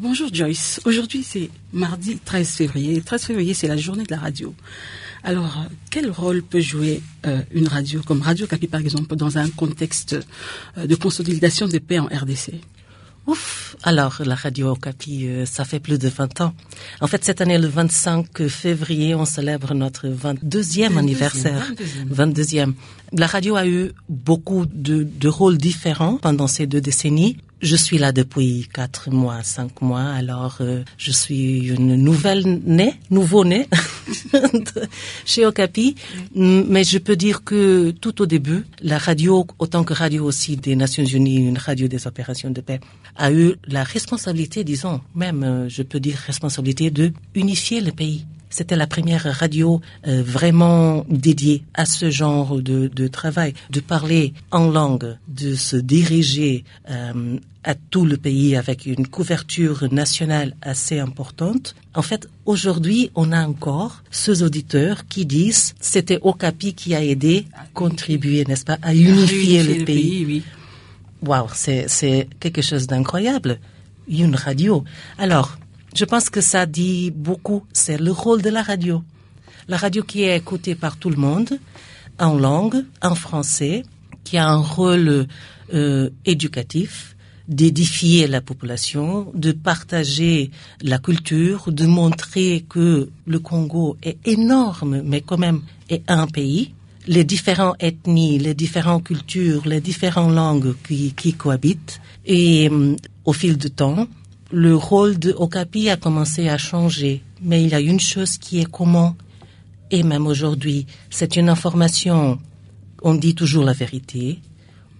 Bonjour 0.00 0.32
Joyce. 0.32 0.80
Aujourd'hui 0.86 1.22
c'est 1.22 1.50
mardi 1.74 2.16
13 2.16 2.48
février. 2.48 3.02
13 3.02 3.22
février 3.22 3.52
c'est 3.52 3.68
la 3.68 3.76
journée 3.76 4.04
de 4.04 4.10
la 4.10 4.18
radio. 4.18 4.54
Alors 5.22 5.58
euh, 5.58 5.68
quel 5.90 6.10
rôle 6.10 6.42
peut 6.42 6.60
jouer 6.60 7.02
euh, 7.26 7.42
une 7.50 7.68
radio 7.68 8.00
comme 8.00 8.22
Radio 8.22 8.46
Capi 8.46 8.66
par 8.66 8.80
exemple 8.80 9.14
dans 9.14 9.36
un 9.36 9.50
contexte 9.50 10.16
euh, 10.78 10.86
de 10.86 10.94
consolidation 10.94 11.68
des 11.68 11.80
paix 11.80 11.98
en 11.98 12.06
RDC 12.06 12.54
Ouf 13.26 13.76
Alors, 13.82 14.22
la 14.24 14.34
radio 14.34 14.74
Capi, 14.74 15.28
ça 15.44 15.66
fait 15.66 15.78
plus 15.78 15.98
de 15.98 16.08
20 16.08 16.40
ans. 16.40 16.54
En 17.02 17.06
fait, 17.06 17.22
cette 17.22 17.42
année, 17.42 17.58
le 17.58 17.68
25 17.68 18.48
février, 18.48 19.14
on 19.14 19.26
célèbre 19.26 19.74
notre 19.74 20.08
22e 20.08 20.96
anniversaire. 20.96 21.70
22e. 22.10 22.72
La 23.12 23.26
radio 23.26 23.56
a 23.56 23.66
eu 23.66 23.90
beaucoup 24.08 24.66
de, 24.66 25.02
de 25.02 25.28
rôles 25.28 25.58
différents 25.58 26.16
pendant 26.18 26.46
ces 26.46 26.66
deux 26.66 26.80
décennies. 26.80 27.38
Je 27.60 27.76
suis 27.76 27.98
là 27.98 28.12
depuis 28.12 28.68
quatre 28.72 29.10
mois, 29.10 29.42
cinq 29.42 29.82
mois, 29.82 30.04
alors 30.04 30.58
euh, 30.60 30.82
je 30.96 31.10
suis 31.10 31.68
une 31.68 31.96
nouvelle 31.96 32.60
née, 32.64 32.94
nouveau 33.10 33.44
née 33.44 33.66
chez 35.26 35.44
Okapi, 35.44 35.94
mais 36.34 36.84
je 36.84 36.96
peux 36.96 37.16
dire 37.16 37.44
que 37.44 37.90
tout 37.90 38.22
au 38.22 38.26
début, 38.26 38.64
la 38.80 38.96
radio, 38.96 39.46
autant 39.58 39.84
que 39.84 39.92
radio 39.92 40.24
aussi 40.24 40.56
des 40.56 40.74
Nations 40.74 41.04
Unies, 41.04 41.36
une 41.36 41.58
radio 41.58 41.86
des 41.86 42.06
opérations 42.06 42.50
de 42.50 42.62
paix, 42.62 42.80
a 43.16 43.30
eu 43.30 43.56
la 43.66 43.84
responsabilité, 43.84 44.64
disons, 44.64 45.02
même 45.14 45.42
euh, 45.42 45.68
je 45.68 45.82
peux 45.82 46.00
dire 46.00 46.16
responsabilité 46.16 46.90
de 46.90 47.12
unifier 47.34 47.82
le 47.82 47.92
pays. 47.92 48.24
C'était 48.50 48.76
la 48.76 48.88
première 48.88 49.22
radio 49.22 49.80
euh, 50.06 50.22
vraiment 50.24 51.06
dédiée 51.08 51.62
à 51.74 51.86
ce 51.86 52.10
genre 52.10 52.60
de, 52.60 52.88
de, 52.88 53.06
travail, 53.06 53.54
de 53.70 53.78
parler 53.80 54.34
en 54.50 54.68
langue, 54.68 55.16
de 55.28 55.54
se 55.54 55.76
diriger 55.76 56.64
euh, 56.90 57.38
à 57.62 57.74
tout 57.76 58.04
le 58.04 58.16
pays 58.16 58.56
avec 58.56 58.86
une 58.86 59.06
couverture 59.06 59.86
nationale 59.92 60.56
assez 60.62 60.98
importante. 60.98 61.76
En 61.94 62.02
fait, 62.02 62.28
aujourd'hui, 62.44 63.12
on 63.14 63.30
a 63.30 63.46
encore 63.46 64.02
ceux 64.10 64.42
auditeurs 64.42 65.06
qui 65.06 65.26
disent 65.26 65.74
c'était 65.80 66.18
Okapi 66.20 66.74
qui 66.74 66.94
a 66.94 67.04
aidé, 67.04 67.46
contribué, 67.72 68.44
n'est-ce 68.46 68.64
pas, 68.64 68.78
à 68.82 68.94
unifier 68.94 69.62
le, 69.62 69.84
pays. 69.84 70.24
oui. 70.26 70.42
Waouh, 71.22 71.48
c'est, 71.54 71.84
c'est 71.88 72.28
quelque 72.40 72.62
chose 72.62 72.86
d'incroyable. 72.86 73.60
Une 74.08 74.34
radio. 74.34 74.82
Alors, 75.18 75.59
je 75.94 76.04
pense 76.04 76.30
que 76.30 76.40
ça 76.40 76.66
dit 76.66 77.10
beaucoup. 77.10 77.64
C'est 77.72 77.98
le 77.98 78.12
rôle 78.12 78.42
de 78.42 78.50
la 78.50 78.62
radio. 78.62 79.02
La 79.68 79.76
radio 79.76 80.02
qui 80.02 80.22
est 80.22 80.36
écoutée 80.36 80.74
par 80.74 80.96
tout 80.96 81.10
le 81.10 81.16
monde, 81.16 81.58
en 82.18 82.34
langue, 82.34 82.84
en 83.02 83.14
français, 83.14 83.82
qui 84.24 84.36
a 84.36 84.48
un 84.48 84.58
rôle 84.58 85.26
euh, 85.74 86.10
éducatif, 86.24 87.16
d'édifier 87.48 88.28
la 88.28 88.40
population, 88.40 89.32
de 89.34 89.52
partager 89.52 90.50
la 90.82 90.98
culture, 90.98 91.72
de 91.72 91.86
montrer 91.86 92.64
que 92.68 93.10
le 93.26 93.38
Congo 93.40 93.96
est 94.02 94.18
énorme, 94.26 95.02
mais 95.04 95.20
quand 95.20 95.38
même 95.38 95.62
est 95.88 96.08
un 96.08 96.26
pays. 96.26 96.72
Les 97.08 97.24
différentes 97.24 97.76
ethnies, 97.80 98.38
les 98.38 98.54
différentes 98.54 99.04
cultures, 99.04 99.66
les 99.66 99.80
différentes 99.80 100.32
langues 100.32 100.74
qui, 100.86 101.12
qui 101.14 101.32
cohabitent. 101.32 102.00
Et 102.26 102.68
euh, 102.70 102.94
au 103.24 103.32
fil 103.32 103.56
du 103.56 103.70
temps, 103.70 104.06
le 104.52 104.74
rôle 104.74 105.18
de 105.18 105.32
Okapi 105.32 105.88
a 105.88 105.96
commencé 105.96 106.48
à 106.48 106.58
changer, 106.58 107.22
mais 107.42 107.62
il 107.62 107.70
y 107.70 107.74
a 107.74 107.80
une 107.80 108.00
chose 108.00 108.36
qui 108.38 108.60
est 108.60 108.70
commun, 108.70 109.16
et 109.90 110.02
même 110.02 110.26
aujourd'hui, 110.26 110.86
c'est 111.08 111.36
une 111.36 111.48
information, 111.48 112.38
on 113.02 113.14
dit 113.14 113.34
toujours 113.34 113.64
la 113.64 113.72
vérité, 113.72 114.40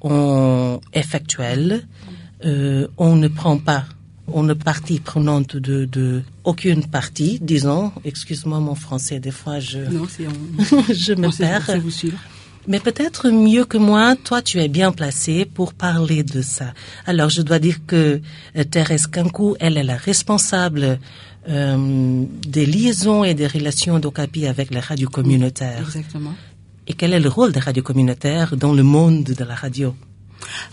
on 0.02 0.80
est 0.92 1.02
factuel, 1.02 1.86
euh, 2.44 2.88
on 2.96 3.16
ne 3.16 3.28
prend 3.28 3.58
pas, 3.58 3.84
on 4.28 4.42
ne 4.42 4.54
partie 4.54 5.00
prenante 5.00 5.56
de, 5.56 5.84
de 5.84 6.22
aucune 6.44 6.86
partie, 6.86 7.38
disons, 7.40 7.92
excuse-moi 8.04 8.60
mon 8.60 8.74
français, 8.74 9.20
des 9.20 9.30
fois 9.30 9.60
je, 9.60 9.78
non, 9.78 10.06
je 10.88 11.14
me 11.14 11.36
perds. 11.36 11.80
Vous 11.80 11.90
mais 12.70 12.78
peut-être 12.78 13.30
mieux 13.30 13.64
que 13.64 13.76
moi, 13.76 14.14
toi, 14.14 14.42
tu 14.42 14.60
es 14.60 14.68
bien 14.68 14.92
placé 14.92 15.44
pour 15.44 15.74
parler 15.74 16.22
de 16.22 16.40
ça. 16.40 16.72
Alors, 17.04 17.28
je 17.28 17.42
dois 17.42 17.58
dire 17.58 17.78
que 17.84 18.20
euh, 18.56 18.64
Thérèse 18.64 19.08
Kankou, 19.08 19.56
elle 19.58 19.76
est 19.76 19.82
la 19.82 19.96
responsable 19.96 21.00
euh, 21.48 22.24
des 22.46 22.66
liaisons 22.66 23.24
et 23.24 23.34
des 23.34 23.48
relations 23.48 23.98
d'Ocapi 23.98 24.46
avec 24.46 24.70
les 24.70 24.78
radios 24.78 25.08
communautaires. 25.08 25.80
Exactement. 25.80 26.34
Et 26.86 26.92
quel 26.92 27.12
est 27.12 27.18
le 27.18 27.28
rôle 27.28 27.50
des 27.50 27.58
radios 27.58 27.82
communautaires 27.82 28.56
dans 28.56 28.72
le 28.72 28.84
monde 28.84 29.24
de 29.24 29.44
la 29.44 29.56
radio? 29.56 29.92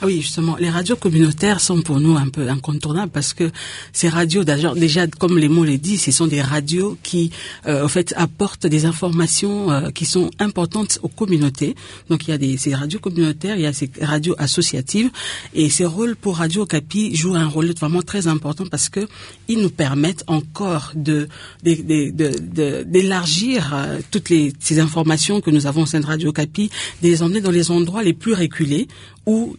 Ah 0.01 0.05
oui, 0.05 0.21
justement, 0.21 0.55
les 0.57 0.69
radios 0.69 0.95
communautaires 0.95 1.59
sont 1.59 1.81
pour 1.81 1.99
nous 1.99 2.15
un 2.15 2.29
peu 2.29 2.49
incontournables 2.49 3.11
parce 3.11 3.33
que 3.33 3.51
ces 3.93 4.09
radios, 4.09 4.43
déjà, 4.43 5.07
comme 5.07 5.37
les 5.37 5.49
mots 5.49 5.65
le 5.65 5.77
disent, 5.77 6.03
ce 6.03 6.11
sont 6.11 6.27
des 6.27 6.41
radios 6.41 6.97
qui, 7.03 7.31
euh, 7.65 7.83
en 7.83 7.87
fait, 7.87 8.13
apportent 8.17 8.67
des 8.67 8.85
informations 8.85 9.71
euh, 9.71 9.89
qui 9.91 10.05
sont 10.05 10.29
importantes 10.39 10.99
aux 11.03 11.07
communautés. 11.07 11.75
Donc, 12.09 12.27
il 12.27 12.31
y 12.31 12.33
a 12.33 12.37
des, 12.37 12.57
ces 12.57 12.75
radios 12.75 12.99
communautaires, 12.99 13.55
il 13.55 13.63
y 13.63 13.65
a 13.65 13.73
ces 13.73 13.89
radios 14.01 14.35
associatives 14.37 15.09
et 15.53 15.69
ces 15.69 15.85
rôles 15.85 16.15
pour 16.15 16.37
Radio 16.37 16.65
Capi 16.65 17.15
jouent 17.15 17.35
un 17.35 17.47
rôle 17.47 17.73
vraiment 17.73 18.01
très 18.01 18.27
important 18.27 18.65
parce 18.69 18.89
que 18.89 19.07
ils 19.47 19.61
nous 19.61 19.69
permettent 19.69 20.23
encore 20.27 20.91
de, 20.95 21.27
d'élargir 21.63 23.73
euh, 23.73 23.99
toutes 24.11 24.29
les, 24.29 24.53
ces 24.59 24.79
informations 24.79 25.41
que 25.41 25.51
nous 25.51 25.67
avons 25.67 25.83
au 25.83 25.85
sein 25.85 25.99
de 25.99 26.05
Radio 26.05 26.31
Capi, 26.31 26.69
de 27.01 27.07
les 27.07 27.23
emmener 27.23 27.41
dans 27.41 27.51
les 27.51 27.71
endroits 27.71 28.03
les 28.03 28.13
plus 28.13 28.33
reculés 28.33 28.87
où 29.27 29.56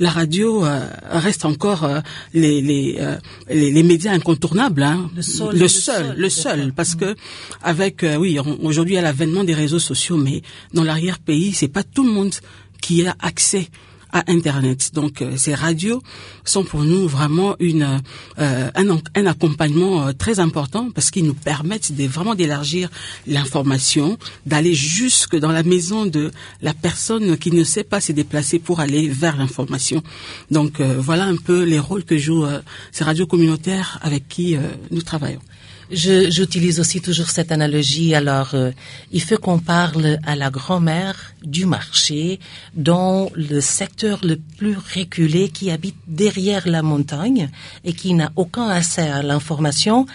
la 0.00 0.10
radio 0.10 0.64
euh, 0.64 0.80
reste 1.10 1.44
encore 1.44 1.84
euh, 1.84 2.00
les, 2.32 2.60
les, 2.62 2.96
euh, 2.98 3.16
les, 3.48 3.70
les, 3.70 3.82
médias 3.82 4.12
incontournables, 4.12 4.82
hein. 4.82 5.10
le, 5.14 5.22
seul, 5.22 5.56
le, 5.56 5.68
seul, 5.68 6.14
le 6.16 6.28
seul, 6.30 6.72
parce 6.72 6.94
que 6.94 7.14
avec 7.62 8.04
oui, 8.18 8.38
aujourd'hui 8.62 8.94
il 8.94 8.96
y 8.96 8.98
a 8.98 9.02
l'avènement 9.02 9.44
des 9.44 9.54
réseaux 9.54 9.78
sociaux, 9.78 10.16
mais 10.16 10.42
dans 10.72 10.84
l'arrière-pays, 10.84 11.52
c'est 11.52 11.68
pas 11.68 11.82
tout 11.82 12.04
le 12.04 12.12
monde 12.12 12.32
qui 12.80 13.06
a 13.06 13.14
accès 13.20 13.68
à 14.12 14.24
Internet. 14.30 14.90
Donc 14.94 15.22
euh, 15.22 15.36
ces 15.36 15.54
radios 15.54 16.02
sont 16.44 16.64
pour 16.64 16.82
nous 16.84 17.08
vraiment 17.08 17.56
une, 17.60 18.00
euh, 18.38 18.70
un, 18.74 18.98
un, 19.14 19.26
accompagnement 19.26 20.08
euh, 20.08 20.12
très 20.12 20.40
important 20.40 20.90
parce 20.94 21.10
qu'ils 21.10 21.24
nous 21.24 21.34
permettent 21.34 21.92
de 21.92 22.06
vraiment 22.06 22.34
d'élargir 22.34 22.90
l'information, 23.26 24.18
d'aller 24.46 24.74
jusque 24.74 25.36
dans 25.36 25.52
la 25.52 25.62
maison 25.62 26.06
de 26.06 26.30
la 26.62 26.74
personne 26.74 27.36
qui 27.36 27.52
ne 27.52 27.64
sait 27.64 27.84
pas 27.84 28.00
se 28.00 28.12
déplacer 28.12 28.58
pour 28.58 28.80
aller 28.80 29.08
vers 29.08 29.36
l'information. 29.36 30.02
Donc 30.50 30.80
voilà 30.80 31.24
un 31.24 31.36
peu 31.36 31.62
les 31.62 31.78
rôles 31.78 32.04
que 32.04 32.18
jouent 32.18 32.46
ces 32.92 33.04
radios 33.04 33.26
communautaires 33.26 33.98
avec 34.02 34.28
qui 34.28 34.56
nous 34.90 35.02
travaillons. 35.02 35.40
J'utilise 35.90 36.78
aussi 36.78 37.00
toujours 37.00 37.30
cette 37.30 37.50
analogie. 37.50 38.14
Alors, 38.14 38.54
euh, 38.54 38.70
il 39.10 39.20
faut 39.20 39.38
qu'on 39.38 39.58
parle 39.58 40.18
à 40.24 40.36
la 40.36 40.48
grand-mère 40.48 41.34
du 41.42 41.66
marché 41.66 42.38
dans 42.74 43.28
le 43.34 43.60
secteur 43.60 44.20
le 44.22 44.36
plus 44.36 44.76
reculé 44.76 45.48
qui 45.48 45.70
habite 45.70 45.96
derrière 46.06 46.68
la 46.68 46.82
montagne 46.82 47.50
et 47.84 47.92
qui 47.92 48.14
n'a 48.14 48.30
aucun 48.36 48.68
accès 48.68 49.08
à 49.08 49.22
l'information 49.22 50.06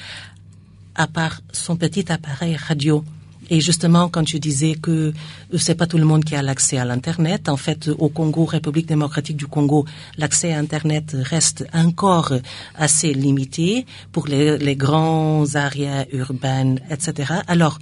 à 0.96 1.08
part 1.08 1.42
son 1.52 1.76
petit 1.76 2.10
appareil 2.10 2.56
radio. 2.56 3.04
Et 3.50 3.62
justement, 3.62 4.10
quand 4.10 4.24
tu 4.24 4.40
disais 4.40 4.76
que 4.76 5.14
c'est 5.58 5.76
pas 5.76 5.88
tout 5.88 5.98
le 5.98 6.06
monde 6.06 6.24
qui 6.24 6.36
a 6.36 6.42
l'accès 6.42 6.78
à 6.78 6.86
l'internet, 6.86 7.50
en 7.50 7.58
fait, 7.58 7.90
au 7.98 8.10
Congo, 8.10 8.46
République 8.46 8.88
démocratique 8.88 9.38
du 9.38 9.48
Congo, 9.48 9.86
l'accès 10.18 10.54
à 10.54 10.60
internet 10.60 11.16
reste 11.20 11.66
encore 11.74 12.34
assez 12.76 13.14
limité 13.14 13.86
pour 14.12 14.28
les, 14.28 14.58
les 14.58 14.76
grands 14.76 15.56
areas 15.56 16.06
urbaines, 16.12 16.80
etc. 16.90 17.34
Alors, 17.48 17.80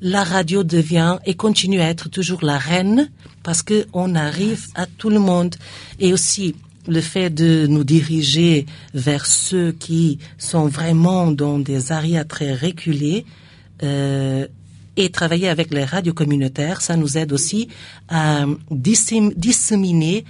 la 0.00 0.24
radio 0.24 0.64
devient 0.64 1.18
et 1.26 1.34
continue 1.34 1.80
à 1.80 1.88
être 1.88 2.08
toujours 2.08 2.44
la 2.44 2.58
reine 2.58 3.08
parce 3.44 3.62
que 3.62 3.86
on 3.92 4.16
arrive 4.16 4.66
à 4.74 4.86
tout 4.86 5.10
le 5.10 5.20
monde 5.20 5.54
et 6.00 6.12
aussi 6.12 6.56
le 6.88 7.00
fait 7.00 7.30
de 7.30 7.66
nous 7.68 7.84
diriger 7.84 8.66
vers 8.94 9.26
ceux 9.26 9.70
qui 9.70 10.18
sont 10.38 10.66
vraiment 10.66 11.30
dans 11.30 11.60
des 11.60 11.92
areas 11.92 12.24
très 12.24 12.52
reculés 12.52 13.24
euh, 13.84 14.46
et 14.96 15.10
travailler 15.10 15.48
avec 15.48 15.72
les 15.72 15.84
radios 15.84 16.14
communautaires, 16.14 16.80
ça 16.80 16.96
nous 16.96 17.18
aide 17.18 17.32
aussi 17.32 17.68
à 18.08 18.44
disséminer 18.70 20.24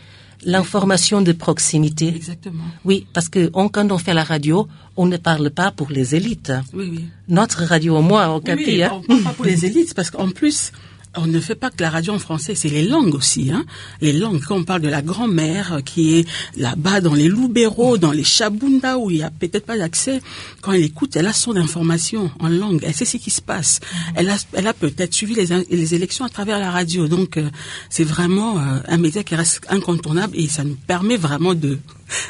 l'information 0.45 1.23
de 1.23 1.33
proximité. 1.33 2.09
Exactement. 2.09 2.65
Oui, 2.85 3.07
parce 3.13 3.29
que 3.29 3.47
quand 3.47 3.93
on 3.93 3.99
fait 3.99 4.15
la 4.15 4.25
radio, 4.25 4.67
on 4.97 5.07
ne 5.07 5.17
parle 5.17 5.51
pas 5.51 5.71
pour 5.71 5.91
les 5.91 6.15
élites. 6.15 6.53
Oui, 6.73 6.89
oui. 6.91 7.05
Notre 7.29 7.63
radio, 7.65 8.01
moi, 8.03 8.35
au 8.35 8.41
Capi, 8.41 8.65
oui, 8.67 8.83
hein. 8.83 8.91
on 8.93 9.03
parle 9.03 9.23
pas 9.23 9.31
pour 9.31 9.45
les 9.45 9.65
élites, 9.67 9.95
parce 9.95 10.11
qu'en 10.11 10.31
plus, 10.31 10.73
on 11.17 11.27
ne 11.27 11.41
fait 11.41 11.55
pas 11.55 11.71
que 11.71 11.83
la 11.83 11.91
radio 11.91 12.15
en 12.15 12.19
français, 12.19 12.55
c'est 12.55 12.69
les 12.69 12.85
langues 12.85 13.15
aussi. 13.15 13.51
Hein. 13.51 13.65
Les 14.01 14.13
langues, 14.13 14.41
quand 14.43 14.57
on 14.57 14.65
parle 14.65 14.81
de 14.81 14.89
la 14.89 15.03
grand-mère 15.03 15.81
qui 15.85 16.19
est 16.19 16.29
là-bas 16.57 17.01
dans 17.01 17.15
les 17.15 17.29
Loubéros, 17.29 17.99
dans 17.99 18.13
les 18.13 18.25
Chabunda, 18.25 18.99
où 18.99 19.11
il 19.11 19.19
n'y 19.19 19.23
a 19.23 19.31
peut-être 19.31 19.67
pas 19.67 19.77
d'accès, 19.77 20.21
quand 20.61 20.73
elle 20.73 20.83
écoute, 20.83 21.17
elle 21.17 21.27
a 21.27 21.33
son 21.33 21.57
information 21.57 22.31
en 22.41 22.49
langue, 22.49 22.83
elle 22.85 22.95
sait 22.95 23.05
ce 23.05 23.19
qui 23.19 23.31
se 23.31 23.43
passe. 23.43 23.81
Elle 24.15 24.31
a, 24.31 24.37
elle 24.55 24.67
a 24.67 24.73
peut-être 24.73 25.13
suivi 25.13 25.35
les, 25.35 25.47
les, 25.71 25.95
élections 25.95 26.25
à 26.25 26.29
travers 26.29 26.59
la 26.59 26.71
radio. 26.71 27.09
Donc, 27.09 27.37
euh, 27.37 27.51
c'est 27.91 28.05
vraiment 28.05 28.59
euh, 28.59 28.79
un 28.89 28.97
média 28.97 29.23
qui 29.23 29.35
reste 29.35 29.61
incontournable 29.69 30.35
et 30.37 30.49
ça 30.49 30.65
nous 30.65 30.77
permet 30.87 31.17
vraiment 31.17 31.55
de 31.55 31.79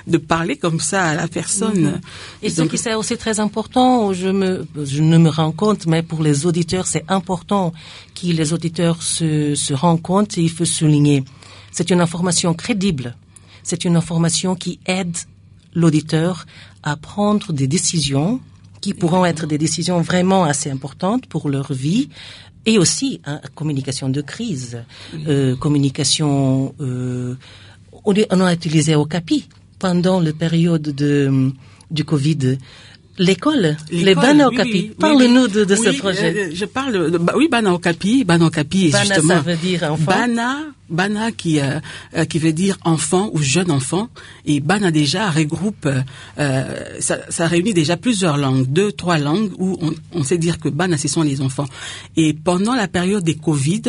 de 0.06 0.18
parler 0.18 0.56
comme 0.56 0.80
ça 0.80 1.04
à 1.04 1.14
la 1.14 1.28
personne. 1.28 1.82
Mhm. 1.82 2.00
Et 2.42 2.50
ce 2.50 2.62
qui 2.62 2.78
c'est 2.78 2.94
aussi 2.94 3.16
très 3.16 3.40
important, 3.40 4.12
je 4.12 4.28
me, 4.28 4.66
je 4.82 5.02
ne 5.02 5.18
me 5.18 5.28
rends 5.28 5.52
compte, 5.52 5.86
mais 5.86 6.02
pour 6.02 6.22
les 6.22 6.46
auditeurs, 6.46 6.86
c'est 6.86 7.04
important 7.08 7.72
que 8.14 8.26
les 8.26 8.52
auditeurs 8.52 9.02
se, 9.02 9.54
se 9.54 9.74
rendent 9.74 10.02
compte 10.02 10.38
et 10.38 10.42
il 10.42 10.50
faut 10.50 10.64
souligner. 10.64 11.24
C'est 11.70 11.90
une 11.90 12.00
information 12.00 12.54
crédible. 12.54 13.16
C'est 13.62 13.84
une 13.84 13.96
information 13.96 14.54
qui 14.54 14.80
aide 14.86 15.16
l'auditeur 15.74 16.46
à 16.82 16.96
prendre 16.96 17.52
des 17.52 17.68
décisions 17.68 18.40
qui 18.80 18.94
pourront 18.94 19.24
être 19.24 19.46
des 19.46 19.58
décisions 19.58 20.00
vraiment 20.00 20.42
assez 20.42 20.68
importantes 20.68 21.26
pour 21.26 21.48
leur 21.48 21.72
vie, 21.72 22.08
et 22.66 22.78
aussi 22.78 23.20
hein, 23.24 23.40
communication 23.54 24.08
de 24.08 24.20
crise, 24.20 24.84
euh, 25.26 25.56
communication. 25.56 26.74
Euh, 26.80 27.36
on, 28.04 28.14
on, 28.30 28.40
a 28.40 28.52
utilisé 28.52 28.94
Okapi 28.94 29.48
pendant 29.82 30.20
la 30.20 30.32
période 30.32 30.88
de, 31.02 31.50
du 31.90 32.04
Covid 32.04 32.56
L'école, 33.18 33.76
les 33.90 34.14
Bana 34.14 34.48
Okapi. 34.48 34.92
Parle-nous 34.98 35.46
de, 35.46 35.64
de 35.64 35.74
ce 35.76 35.90
projet. 35.98 36.34
Euh, 36.34 36.50
je 36.54 36.64
parle, 36.64 37.10
de, 37.10 37.18
bah 37.18 37.34
oui, 37.36 37.46
Bana 37.46 37.74
Okapi, 37.74 38.24
Bana 38.24 38.46
Okapi, 38.46 38.88
Bana, 38.88 39.04
justement. 39.04 39.34
ça 39.34 39.40
veut 39.40 39.56
dire 39.56 39.82
enfant. 39.92 40.10
Bana, 40.12 40.56
Bana 40.88 41.30
qui 41.30 41.60
euh, 41.60 41.78
euh, 42.16 42.24
qui 42.24 42.38
veut 42.38 42.54
dire 42.54 42.78
enfant 42.84 43.28
ou 43.34 43.42
jeune 43.42 43.70
enfant, 43.70 44.08
et 44.46 44.60
Bana 44.60 44.90
déjà 44.90 45.30
regroupe, 45.30 45.86
euh, 45.86 46.64
ça, 47.00 47.18
ça 47.28 47.46
réunit 47.46 47.74
déjà 47.74 47.98
plusieurs 47.98 48.38
langues, 48.38 48.66
deux, 48.66 48.92
trois 48.92 49.18
langues 49.18 49.52
où 49.58 49.76
on, 49.82 49.92
on 50.12 50.24
sait 50.24 50.38
dire 50.38 50.58
que 50.58 50.70
Bana 50.70 50.96
ce 50.96 51.08
sont 51.08 51.22
les 51.22 51.42
enfants. 51.42 51.68
Et 52.16 52.32
pendant 52.32 52.74
la 52.74 52.88
période 52.88 53.24
des 53.24 53.36
Covid, 53.36 53.82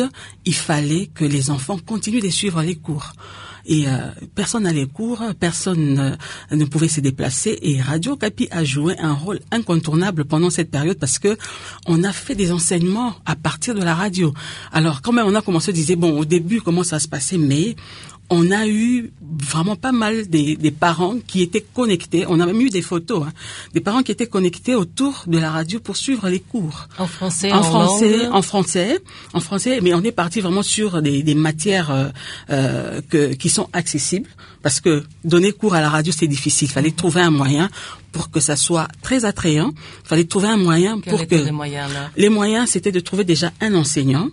il 0.44 0.54
fallait 0.54 1.08
que 1.14 1.24
les 1.24 1.48
enfants 1.48 1.78
continuent 1.78 2.22
de 2.22 2.28
suivre 2.28 2.60
les 2.62 2.74
cours 2.76 3.14
et 3.66 3.88
euh, 3.88 4.10
personne 4.34 4.64
n'allait 4.64 4.86
cours, 4.86 5.22
personne 5.38 5.98
euh, 5.98 6.56
ne 6.56 6.64
pouvait 6.64 6.88
se 6.88 7.00
déplacer 7.00 7.58
et 7.62 7.80
Radio 7.80 8.16
Capi 8.16 8.48
a 8.50 8.64
joué 8.64 8.96
un 8.98 9.12
rôle 9.12 9.40
incontournable 9.50 10.24
pendant 10.24 10.50
cette 10.50 10.70
période 10.70 10.98
parce 10.98 11.18
que 11.18 11.36
on 11.86 12.04
a 12.04 12.12
fait 12.12 12.34
des 12.34 12.52
enseignements 12.52 13.14
à 13.24 13.36
partir 13.36 13.74
de 13.74 13.82
la 13.82 13.94
radio. 13.94 14.34
Alors 14.72 15.02
quand 15.02 15.12
même 15.12 15.26
on 15.26 15.34
a 15.34 15.42
commencé 15.42 15.70
à 15.70 15.72
dire 15.72 15.96
bon 15.96 16.18
au 16.18 16.24
début 16.24 16.60
comment 16.60 16.84
ça 16.84 16.98
se 16.98 17.08
passait 17.08 17.38
mais 17.38 17.76
on 18.30 18.50
a 18.50 18.66
eu 18.66 19.12
vraiment 19.38 19.76
pas 19.76 19.92
mal 19.92 20.26
des, 20.28 20.56
des, 20.56 20.70
parents 20.70 21.16
qui 21.26 21.42
étaient 21.42 21.64
connectés. 21.74 22.24
On 22.28 22.40
a 22.40 22.46
même 22.46 22.60
eu 22.60 22.70
des 22.70 22.82
photos, 22.82 23.24
hein, 23.26 23.32
des 23.74 23.80
parents 23.80 24.02
qui 24.02 24.12
étaient 24.12 24.26
connectés 24.26 24.74
autour 24.74 25.24
de 25.26 25.38
la 25.38 25.50
radio 25.50 25.78
pour 25.78 25.96
suivre 25.96 26.28
les 26.28 26.40
cours. 26.40 26.88
En 26.98 27.06
français, 27.06 27.52
en, 27.52 27.58
en 27.58 27.62
français, 27.62 28.16
langue. 28.18 28.34
en 28.34 28.42
français, 28.42 28.98
en 29.34 29.40
français. 29.40 29.80
Mais 29.82 29.92
on 29.94 30.02
est 30.02 30.12
parti 30.12 30.40
vraiment 30.40 30.62
sur 30.62 31.02
des, 31.02 31.22
des 31.22 31.34
matières 31.34 31.90
euh, 31.90 32.08
euh, 32.50 33.00
que, 33.08 33.34
qui 33.34 33.50
sont 33.50 33.68
accessibles, 33.72 34.28
parce 34.62 34.80
que 34.80 35.04
donner 35.24 35.52
cours 35.52 35.74
à 35.74 35.80
la 35.80 35.90
radio 35.90 36.12
c'est 36.16 36.26
difficile. 36.26 36.68
Il 36.68 36.72
fallait 36.72 36.92
trouver 36.92 37.20
un 37.20 37.30
moyen 37.30 37.68
pour 38.12 38.30
que 38.30 38.40
ça 38.40 38.56
soit 38.56 38.88
très 39.02 39.24
attrayant. 39.24 39.72
Il 40.04 40.08
fallait 40.08 40.24
trouver 40.24 40.48
un 40.48 40.56
moyen 40.56 41.00
Quels 41.00 41.12
pour 41.12 41.26
que 41.26 41.34
les 41.34 41.50
moyens 41.50 41.92
là? 41.92 42.10
les 42.16 42.28
moyens 42.30 42.70
c'était 42.70 42.92
de 42.92 43.00
trouver 43.00 43.24
déjà 43.24 43.52
un 43.60 43.74
enseignant 43.74 44.30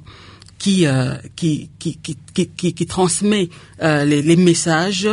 qui, 0.62 0.86
euh, 0.86 1.16
qui, 1.36 1.72
qui, 1.80 1.98
qui, 1.98 2.16
qui, 2.34 2.48
qui, 2.48 2.74
qui 2.74 2.86
transmet 2.86 3.50
euh, 3.82 4.06
les, 4.06 4.22
les 4.22 4.36
messages, 4.36 5.08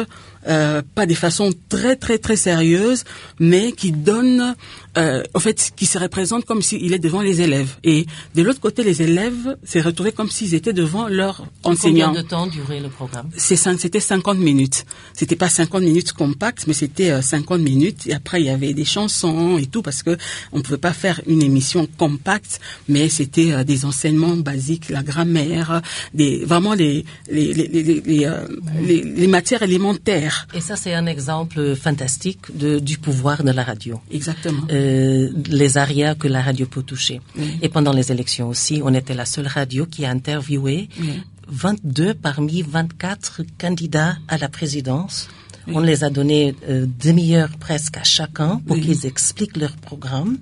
euh, 0.47 0.82
pas 0.94 1.06
de 1.06 1.15
façon 1.15 1.53
très 1.69 1.97
très 1.97 2.19
très 2.19 2.37
sérieuse, 2.37 3.05
mais 3.38 3.73
qui 3.73 3.93
donne, 3.93 4.55
euh, 4.97 5.23
en 5.35 5.41
fait, 5.41 5.73
qui 5.76 5.85
se 5.85 5.99
représente 5.99 6.44
comme 6.44 6.62
s'il 6.62 6.94
est 6.94 6.99
devant 6.99 7.20
les 7.20 7.41
élèves. 7.43 7.76
Et 7.85 8.06
de 8.35 8.43
l'autre 8.43 8.61
côté, 8.61 8.82
les 8.82 9.03
élèves 9.03 9.56
s'est 9.65 9.81
retrouvés 9.81 10.12
comme 10.12 10.31
s'ils 10.31 10.55
étaient 10.55 10.73
devant 10.73 11.09
leur 11.09 11.44
enseignant. 11.65 12.06
Combien 12.06 12.23
de 12.23 12.26
temps 12.26 12.47
durait 12.47 12.81
le 12.81 12.88
programme? 12.88 13.29
C'était 13.37 14.00
50 14.00 14.38
minutes. 14.38 14.87
C'était 15.12 15.37
pas 15.37 15.49
50 15.49 15.82
minutes 15.82 16.12
compactes, 16.12 16.67
mais 16.67 16.73
c'était 16.73 17.11
euh, 17.11 17.23
50 17.23 17.61
minutes. 17.61 18.06
Et 18.06 18.15
après, 18.15 18.41
il 18.41 18.47
y 18.47 18.50
avait 18.50 18.75
des 18.75 18.85
chansons 18.85 19.59
et 19.59 19.67
tout, 19.67 19.82
parce 19.82 20.03
que 20.03 20.17
on 20.53 20.62
pouvait 20.62 20.79
pas 20.79 20.93
faire 20.93 21.20
une 21.26 21.43
émission 21.43 21.87
compacte, 21.99 22.61
mais 22.88 23.09
c'était 23.09 23.53
euh, 23.53 23.65
des 23.65 23.85
enseignements 23.85 24.37
basiques, 24.37 24.88
la 24.88 25.03
grammaire, 25.03 25.82
des 26.15 26.44
vraiment 26.44 26.75
les 26.75 27.05
les 27.31 27.52
les 27.55 27.66
les, 27.69 27.82
les, 28.10 28.25
euh, 28.26 28.46
les- 28.88 29.02
les 29.02 29.26
matières 29.26 29.62
élémentaires. 29.62 30.46
Et 30.55 30.60
ça, 30.60 30.76
c'est 30.76 30.94
un 30.94 31.06
exemple 31.06 31.75
fantastique 31.76 32.43
de, 32.56 32.78
du 32.78 32.96
pouvoir 32.99 33.43
de 33.44 33.50
la 33.52 33.64
radio. 33.64 34.00
Exactement. 34.10 34.62
Euh, 34.70 35.31
les 35.49 35.76
arias 35.78 36.14
que 36.14 36.28
la 36.28 36.43
radio 36.43 36.66
peut 36.66 36.82
toucher. 36.82 37.20
Oui. 37.38 37.58
Et 37.62 37.69
pendant 37.69 37.93
les 37.93 38.10
élections 38.12 38.49
aussi, 38.49 38.81
on 38.84 38.93
était 38.94 39.14
la 39.14 39.25
seule 39.26 39.46
radio 39.46 39.87
qui 39.87 40.05
a 40.05 40.10
interviewé 40.10 40.88
Oui. 41.00 41.20
22 41.49 42.14
parmi 42.14 42.62
24 42.62 43.43
candidats 43.58 44.16
à 44.28 44.37
la 44.38 44.49
présidence. 44.49 45.28
On 45.70 45.81
les 45.81 46.02
a 46.02 46.08
donné 46.10 46.55
euh, 46.69 46.87
demi-heure 47.02 47.50
presque 47.60 47.96
à 47.99 48.05
chacun 48.05 48.60
pour 48.66 48.76
qu'ils 48.81 49.05
expliquent 49.06 49.56
leur 49.58 49.72
programme, 49.76 50.38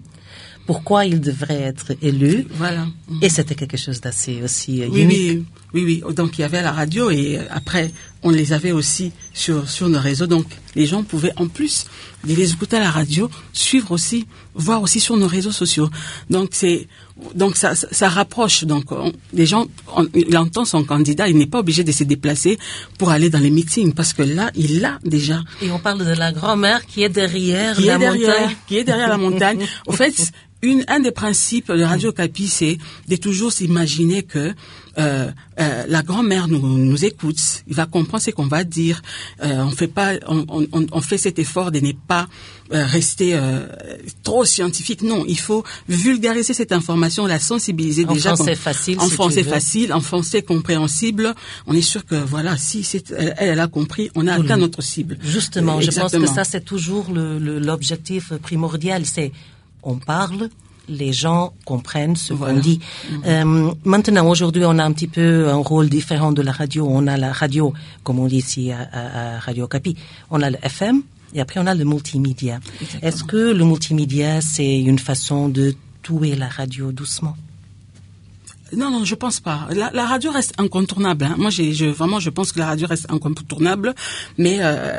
pourquoi 0.66 1.04
ils 1.06 1.20
devraient 1.20 1.62
être 1.62 1.92
élus. 2.02 2.46
Voilà. 2.50 2.86
Et 3.22 3.28
c'était 3.28 3.54
quelque 3.56 3.76
chose 3.76 4.00
d'assez 4.00 4.42
aussi 4.42 4.82
euh, 4.82 4.88
Oui, 4.90 5.02
unique. 5.02 5.18
oui, 5.18 5.44
oui, 5.74 5.84
oui. 5.84 6.14
Donc 6.14 6.38
il 6.38 6.42
y 6.42 6.44
avait 6.44 6.62
la 6.62 6.72
radio 6.72 7.10
et 7.10 7.38
après 7.50 7.90
on 8.22 8.30
les 8.30 8.52
avait 8.52 8.72
aussi 8.72 9.12
sur 9.34 9.68
sur 9.68 9.88
nos 9.88 10.00
réseaux. 10.00 10.26
Donc 10.26 10.46
les 10.74 10.86
gens 10.86 11.02
pouvaient 11.02 11.32
en 11.36 11.48
plus 11.48 11.86
de 12.24 12.34
les 12.34 12.50
écouter 12.52 12.76
à 12.76 12.80
la 12.80 12.90
radio, 12.90 13.30
suivre 13.52 13.92
aussi, 13.92 14.26
voir 14.54 14.82
aussi 14.82 14.98
sur 15.00 15.16
nos 15.16 15.28
réseaux 15.28 15.52
sociaux. 15.52 15.88
Donc 16.30 16.50
c'est 16.52 16.88
donc 17.34 17.56
ça, 17.56 17.74
ça, 17.74 17.86
ça 17.90 18.08
rapproche. 18.08 18.64
Donc 18.64 18.90
on- 18.92 19.12
les 19.32 19.46
gens, 19.46 19.66
on- 19.96 20.06
il 20.14 20.36
entend 20.36 20.64
son 20.64 20.82
candidat, 20.84 21.28
il 21.28 21.36
n'est 21.36 21.46
pas 21.46 21.60
obligé 21.60 21.84
de 21.84 21.92
se 21.92 22.04
déplacer 22.04 22.58
pour 22.98 23.10
aller 23.10 23.30
dans 23.30 23.38
les 23.38 23.50
meetings 23.50 23.92
parce 23.92 24.12
que 24.12 24.22
là 24.22 24.50
il 24.54 24.80
l'a 24.80 24.98
déjà. 25.04 25.42
Et 25.62 25.70
on 25.70 25.78
parle 25.78 26.04
de 26.04 26.12
la 26.18 26.32
grand-mère 26.32 26.84
qui 26.86 27.02
est 27.02 27.08
derrière 27.08 27.76
Qui 27.76 27.84
la 27.84 27.94
est 27.94 27.98
derrière, 27.98 28.40
montagne. 28.40 28.56
qui 28.66 28.76
est 28.78 28.84
derrière 28.84 29.08
la 29.08 29.18
montagne. 29.18 29.66
Au 29.86 29.92
fait, 29.92 30.14
une, 30.62 30.84
un 30.88 31.00
des 31.00 31.12
principes 31.12 31.70
de 31.70 31.82
Radio 31.82 32.12
Capi, 32.12 32.48
c'est 32.48 32.78
de 33.08 33.16
toujours 33.16 33.52
s'imaginer 33.52 34.22
que 34.24 34.52
euh, 34.98 35.30
euh, 35.60 35.84
la 35.88 36.02
grand-mère 36.02 36.48
nous, 36.48 36.60
nous 36.60 37.04
écoute, 37.04 37.36
il 37.66 37.74
va 37.74 37.86
comprendre 37.86 38.22
ce 38.22 38.30
qu'on 38.30 38.46
va 38.46 38.64
dire. 38.64 39.02
Euh, 39.42 39.62
on 39.62 39.70
fait 39.70 39.88
pas, 39.88 40.12
on, 40.26 40.44
on, 40.48 40.86
on 40.90 41.00
fait 41.00 41.18
cet 41.18 41.38
effort 41.38 41.70
de 41.70 41.80
ne 41.80 41.92
pas 41.92 42.26
euh, 42.72 42.84
rester 42.84 43.34
euh, 43.34 43.66
trop 44.22 44.44
scientifique. 44.44 45.02
Non, 45.02 45.24
il 45.28 45.38
faut 45.38 45.64
vulgariser 45.88 46.54
cette 46.54 46.72
information, 46.72 47.26
la 47.26 47.38
sensibiliser 47.38 48.04
En 48.06 48.12
déjà. 48.14 48.34
français 48.34 48.54
facile, 48.54 48.98
En 49.00 49.08
si 49.08 49.14
français 49.14 49.42
facile, 49.44 49.92
en 49.92 50.00
français 50.00 50.42
compréhensible. 50.42 51.34
On 51.66 51.74
est 51.74 51.80
sûr 51.82 52.04
que 52.04 52.14
voilà, 52.16 52.56
si 52.56 52.82
c'est, 52.82 53.10
elle, 53.12 53.34
elle 53.38 53.60
a 53.60 53.68
compris, 53.68 54.10
on 54.14 54.26
a 54.26 54.36
Tout 54.36 54.42
le 54.42 54.48
atteint 54.48 54.56
notre 54.56 54.82
cible. 54.82 55.18
Justement, 55.22 55.80
je 55.80 55.90
pense 55.90 56.12
que 56.12 56.26
ça, 56.26 56.44
c'est 56.44 56.64
toujours 56.64 57.10
le- 57.12 57.38
le- 57.38 57.58
l'objectif 57.58 58.32
primordial. 58.42 59.04
C'est 59.06 59.32
on 59.82 59.96
parle, 59.96 60.48
les 60.88 61.12
gens 61.12 61.52
comprennent 61.64 62.16
ce 62.16 62.32
Voilà. 62.32 62.54
qu'on 62.54 62.60
dit. 62.60 62.80
Euh, 63.26 63.72
maintenant, 63.84 64.28
aujourd'hui, 64.28 64.64
on 64.64 64.78
a 64.78 64.84
un 64.84 64.92
petit 64.92 65.08
peu 65.08 65.48
un 65.48 65.56
rôle 65.56 65.88
différent 65.88 66.32
de 66.32 66.42
la 66.42 66.52
radio. 66.52 66.86
On 66.88 67.06
a 67.06 67.16
la 67.16 67.32
radio, 67.32 67.72
comme 68.04 68.18
on 68.20 68.26
dit 68.26 68.36
ici 68.36 68.70
à, 68.72 68.88
à- 68.92 69.36
à 69.36 69.38
Radio 69.40 69.66
Capi, 69.66 69.96
on 70.30 70.40
a 70.42 70.50
le 70.50 70.58
FM 70.62 71.02
et 71.34 71.40
après 71.40 71.58
on 71.60 71.66
a 71.66 71.74
le 71.74 71.84
multimédia. 71.84 72.60
Est-ce 73.02 73.24
que 73.24 73.52
le 73.52 73.64
multimédia, 73.64 74.40
c'est 74.40 74.78
une 74.80 74.98
façon 74.98 75.48
de 75.48 75.74
tuer 76.02 76.36
la 76.36 76.48
radio 76.48 76.92
doucement? 76.92 77.36
Non, 78.72 78.90
non, 78.90 79.04
je 79.04 79.14
pense 79.14 79.38
pas. 79.38 79.68
La, 79.70 79.90
la 79.94 80.06
radio 80.06 80.32
reste 80.32 80.54
incontournable. 80.58 81.24
hein. 81.24 81.36
Moi, 81.38 81.50
j'ai, 81.50 81.72
je, 81.72 81.86
vraiment, 81.86 82.18
je 82.18 82.30
pense 82.30 82.50
que 82.50 82.58
la 82.58 82.66
radio 82.66 82.86
reste 82.88 83.06
incontournable, 83.10 83.94
mais 84.38 84.58
euh, 84.60 84.98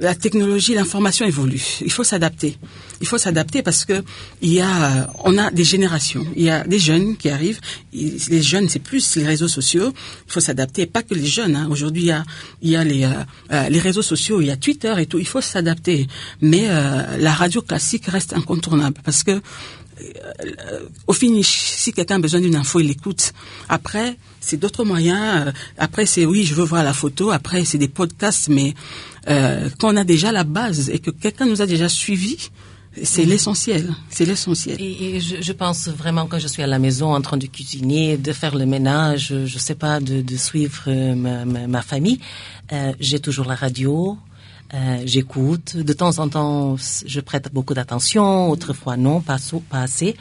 la 0.00 0.16
technologie, 0.16 0.74
l'information 0.74 1.24
évolue. 1.24 1.62
Il 1.82 1.92
faut 1.92 2.02
s'adapter. 2.02 2.58
Il 3.00 3.06
faut 3.06 3.18
s'adapter 3.18 3.62
parce 3.62 3.84
que 3.84 4.02
il 4.40 4.52
y 4.52 4.60
a, 4.60 4.66
euh, 5.02 5.06
on 5.24 5.38
a 5.38 5.52
des 5.52 5.62
générations. 5.62 6.26
Il 6.34 6.42
y 6.42 6.50
a 6.50 6.64
des 6.64 6.80
jeunes 6.80 7.16
qui 7.16 7.28
arrivent. 7.28 7.60
Les 7.92 8.42
jeunes, 8.42 8.68
c'est 8.68 8.80
plus 8.80 9.14
les 9.14 9.24
réseaux 9.26 9.48
sociaux. 9.48 9.92
Il 10.26 10.32
faut 10.32 10.40
s'adapter. 10.40 10.86
Pas 10.86 11.02
que 11.04 11.14
les 11.14 11.26
jeunes. 11.26 11.54
hein. 11.54 11.68
Aujourd'hui, 11.70 12.02
il 12.02 12.06
y 12.08 12.10
a, 12.10 12.24
il 12.62 12.70
y 12.70 12.76
a 12.76 12.82
les, 12.82 13.04
euh, 13.04 13.10
euh, 13.52 13.68
les 13.68 13.78
réseaux 13.78 14.02
sociaux, 14.02 14.40
il 14.40 14.48
y 14.48 14.50
a 14.50 14.56
Twitter 14.56 14.92
et 14.98 15.06
tout. 15.06 15.20
Il 15.20 15.26
faut 15.28 15.40
s'adapter. 15.40 16.08
Mais 16.40 16.66
euh, 16.68 17.16
la 17.18 17.32
radio 17.32 17.62
classique 17.62 18.06
reste 18.06 18.32
incontournable 18.32 19.00
parce 19.04 19.22
que 19.22 19.40
au 21.06 21.12
finish, 21.12 21.48
si 21.76 21.92
quelqu'un 21.92 22.16
a 22.16 22.18
besoin 22.18 22.40
d'une 22.40 22.56
info, 22.56 22.80
il 22.80 22.86
l'écoute. 22.88 23.32
Après, 23.68 24.16
c'est 24.40 24.56
d'autres 24.56 24.84
moyens. 24.84 25.46
Euh, 25.48 25.52
Après, 25.78 26.06
c'est 26.06 26.24
oui, 26.24 26.44
je 26.44 26.54
veux 26.54 26.64
voir 26.64 26.82
la 26.84 26.92
photo. 26.92 27.30
Après, 27.30 27.64
c'est 27.64 27.78
des 27.78 27.88
podcasts. 27.88 28.48
Mais 28.48 28.74
euh, 29.28 29.68
quand 29.78 29.92
on 29.92 29.96
a 29.96 30.04
déjà 30.04 30.32
la 30.32 30.44
base 30.44 30.90
et 30.90 30.98
que 30.98 31.10
quelqu'un 31.10 31.46
nous 31.46 31.62
a 31.62 31.66
déjà 31.66 31.88
suivi, 31.88 32.50
c'est 33.02 33.24
l'essentiel. 33.24 33.94
C'est 34.10 34.26
l'essentiel. 34.26 34.76
Et, 34.80 35.16
et 35.16 35.20
je, 35.20 35.36
je 35.40 35.52
pense 35.52 35.88
vraiment 35.88 36.26
quand 36.26 36.38
je 36.38 36.46
suis 36.48 36.62
à 36.62 36.66
la 36.66 36.78
maison 36.78 37.14
en 37.14 37.20
train 37.22 37.38
de 37.38 37.46
cuisiner, 37.46 38.18
de 38.18 38.32
faire 38.32 38.54
le 38.54 38.66
ménage, 38.66 39.32
je 39.46 39.58
sais 39.58 39.74
pas, 39.74 39.98
de, 40.00 40.20
de 40.20 40.36
suivre 40.36 40.82
euh, 40.88 41.14
ma, 41.14 41.44
ma, 41.46 41.66
ma 41.66 41.82
famille, 41.82 42.20
euh, 42.72 42.92
j'ai 43.00 43.18
toujours 43.20 43.46
la 43.46 43.54
radio, 43.54 44.18
euh, 44.74 45.02
j'écoute. 45.04 45.76
De 45.76 45.92
temps 45.92 46.18
en 46.18 46.28
temps, 46.28 46.76
je 46.76 47.20
prête 47.20 47.52
beaucoup 47.52 47.74
d'attention, 47.74 48.50
autrefois 48.50 48.96
non, 48.96 49.20
pas, 49.20 49.36
pas 49.68 49.82
assez. 49.82 50.16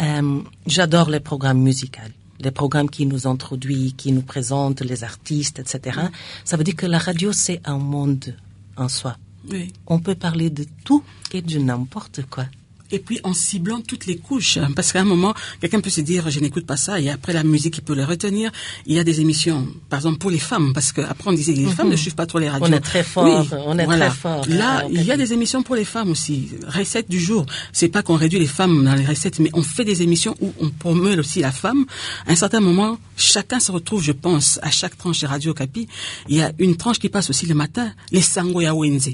Euh, 0.00 0.40
J'adore 0.66 1.10
les 1.10 1.20
programmes 1.20 1.60
musicaux. 1.60 2.00
Les 2.40 2.50
programmes 2.50 2.88
qui 2.88 3.06
nous 3.06 3.26
introduisent, 3.26 3.94
qui 3.96 4.12
nous 4.12 4.22
présentent 4.22 4.82
les 4.82 5.02
artistes, 5.02 5.58
etc. 5.58 6.00
Ça 6.44 6.56
veut 6.56 6.64
dire 6.64 6.76
que 6.76 6.86
la 6.86 6.98
radio, 6.98 7.32
c'est 7.32 7.60
un 7.64 7.78
monde 7.78 8.36
en 8.76 8.88
soi. 8.88 9.16
Oui. 9.50 9.72
On 9.86 9.98
peut 9.98 10.14
parler 10.14 10.50
de 10.50 10.64
tout 10.84 11.02
et 11.32 11.42
de 11.42 11.58
n'importe 11.58 12.20
quoi. 12.30 12.44
Et 12.90 12.98
puis 12.98 13.20
en 13.24 13.34
ciblant 13.34 13.80
toutes 13.80 14.06
les 14.06 14.16
couches. 14.16 14.56
hein, 14.56 14.70
Parce 14.74 14.92
qu'à 14.92 15.00
un 15.00 15.04
moment, 15.04 15.34
quelqu'un 15.60 15.80
peut 15.80 15.90
se 15.90 16.00
dire, 16.00 16.30
je 16.30 16.40
n'écoute 16.40 16.66
pas 16.66 16.76
ça, 16.76 17.00
et 17.00 17.10
après 17.10 17.32
la 17.32 17.44
musique, 17.44 17.78
il 17.78 17.82
peut 17.82 17.94
le 17.94 18.04
retenir. 18.04 18.50
Il 18.86 18.94
y 18.94 18.98
a 18.98 19.04
des 19.04 19.20
émissions, 19.20 19.66
par 19.88 19.98
exemple, 20.00 20.18
pour 20.18 20.30
les 20.30 20.38
femmes, 20.38 20.72
parce 20.72 20.92
qu'après 20.92 21.30
on 21.30 21.32
disait, 21.32 21.52
les 21.52 21.66
femmes 21.66 21.90
ne 21.90 21.96
suivent 21.96 22.14
pas 22.14 22.26
trop 22.26 22.38
les 22.38 22.48
radios. 22.48 22.66
Mhm. 22.68 22.72
On 22.74 22.76
est 22.76 22.80
très 22.80 23.02
fort, 23.02 23.24
Oui, 23.24 23.48
on 23.66 23.78
est 23.78 23.84
voilà. 23.84 24.08
très 24.08 24.16
fort. 24.16 24.44
Là, 24.48 24.84
euh, 24.84 24.88
il 24.90 25.02
y 25.04 25.12
a 25.12 25.16
des 25.16 25.32
émissions 25.32 25.62
pour 25.62 25.74
les 25.76 25.84
femmes 25.84 26.10
aussi. 26.10 26.48
Recettes 26.66 27.10
du 27.10 27.20
jour. 27.20 27.44
C'est 27.72 27.88
pas 27.88 28.02
qu'on 28.02 28.16
réduit 28.16 28.38
les 28.38 28.46
femmes 28.46 28.84
dans 28.84 28.94
les 28.94 29.04
recettes, 29.06 29.38
mais 29.38 29.50
on 29.52 29.62
fait 29.62 29.84
des 29.84 30.02
émissions 30.02 30.34
où 30.40 30.52
on 30.60 30.70
promeut 30.70 31.18
aussi 31.18 31.40
la 31.40 31.52
femme. 31.52 31.84
À 32.26 32.32
un 32.32 32.36
certain 32.36 32.60
moment, 32.60 32.98
chacun 33.16 33.60
se 33.60 33.70
retrouve, 33.72 34.02
je 34.02 34.12
pense, 34.12 34.58
à 34.62 34.70
chaque 34.70 34.96
tranche 34.96 35.20
de 35.20 35.26
Radio 35.26 35.52
Capi. 35.54 35.88
Il 36.28 36.36
y 36.36 36.42
a 36.42 36.52
une 36.58 36.76
tranche 36.76 36.98
qui 36.98 37.08
passe 37.08 37.28
aussi 37.30 37.46
le 37.46 37.54
matin, 37.54 37.92
les 38.12 38.20
Sangoya 38.22 38.74
Wenze. 38.74 39.10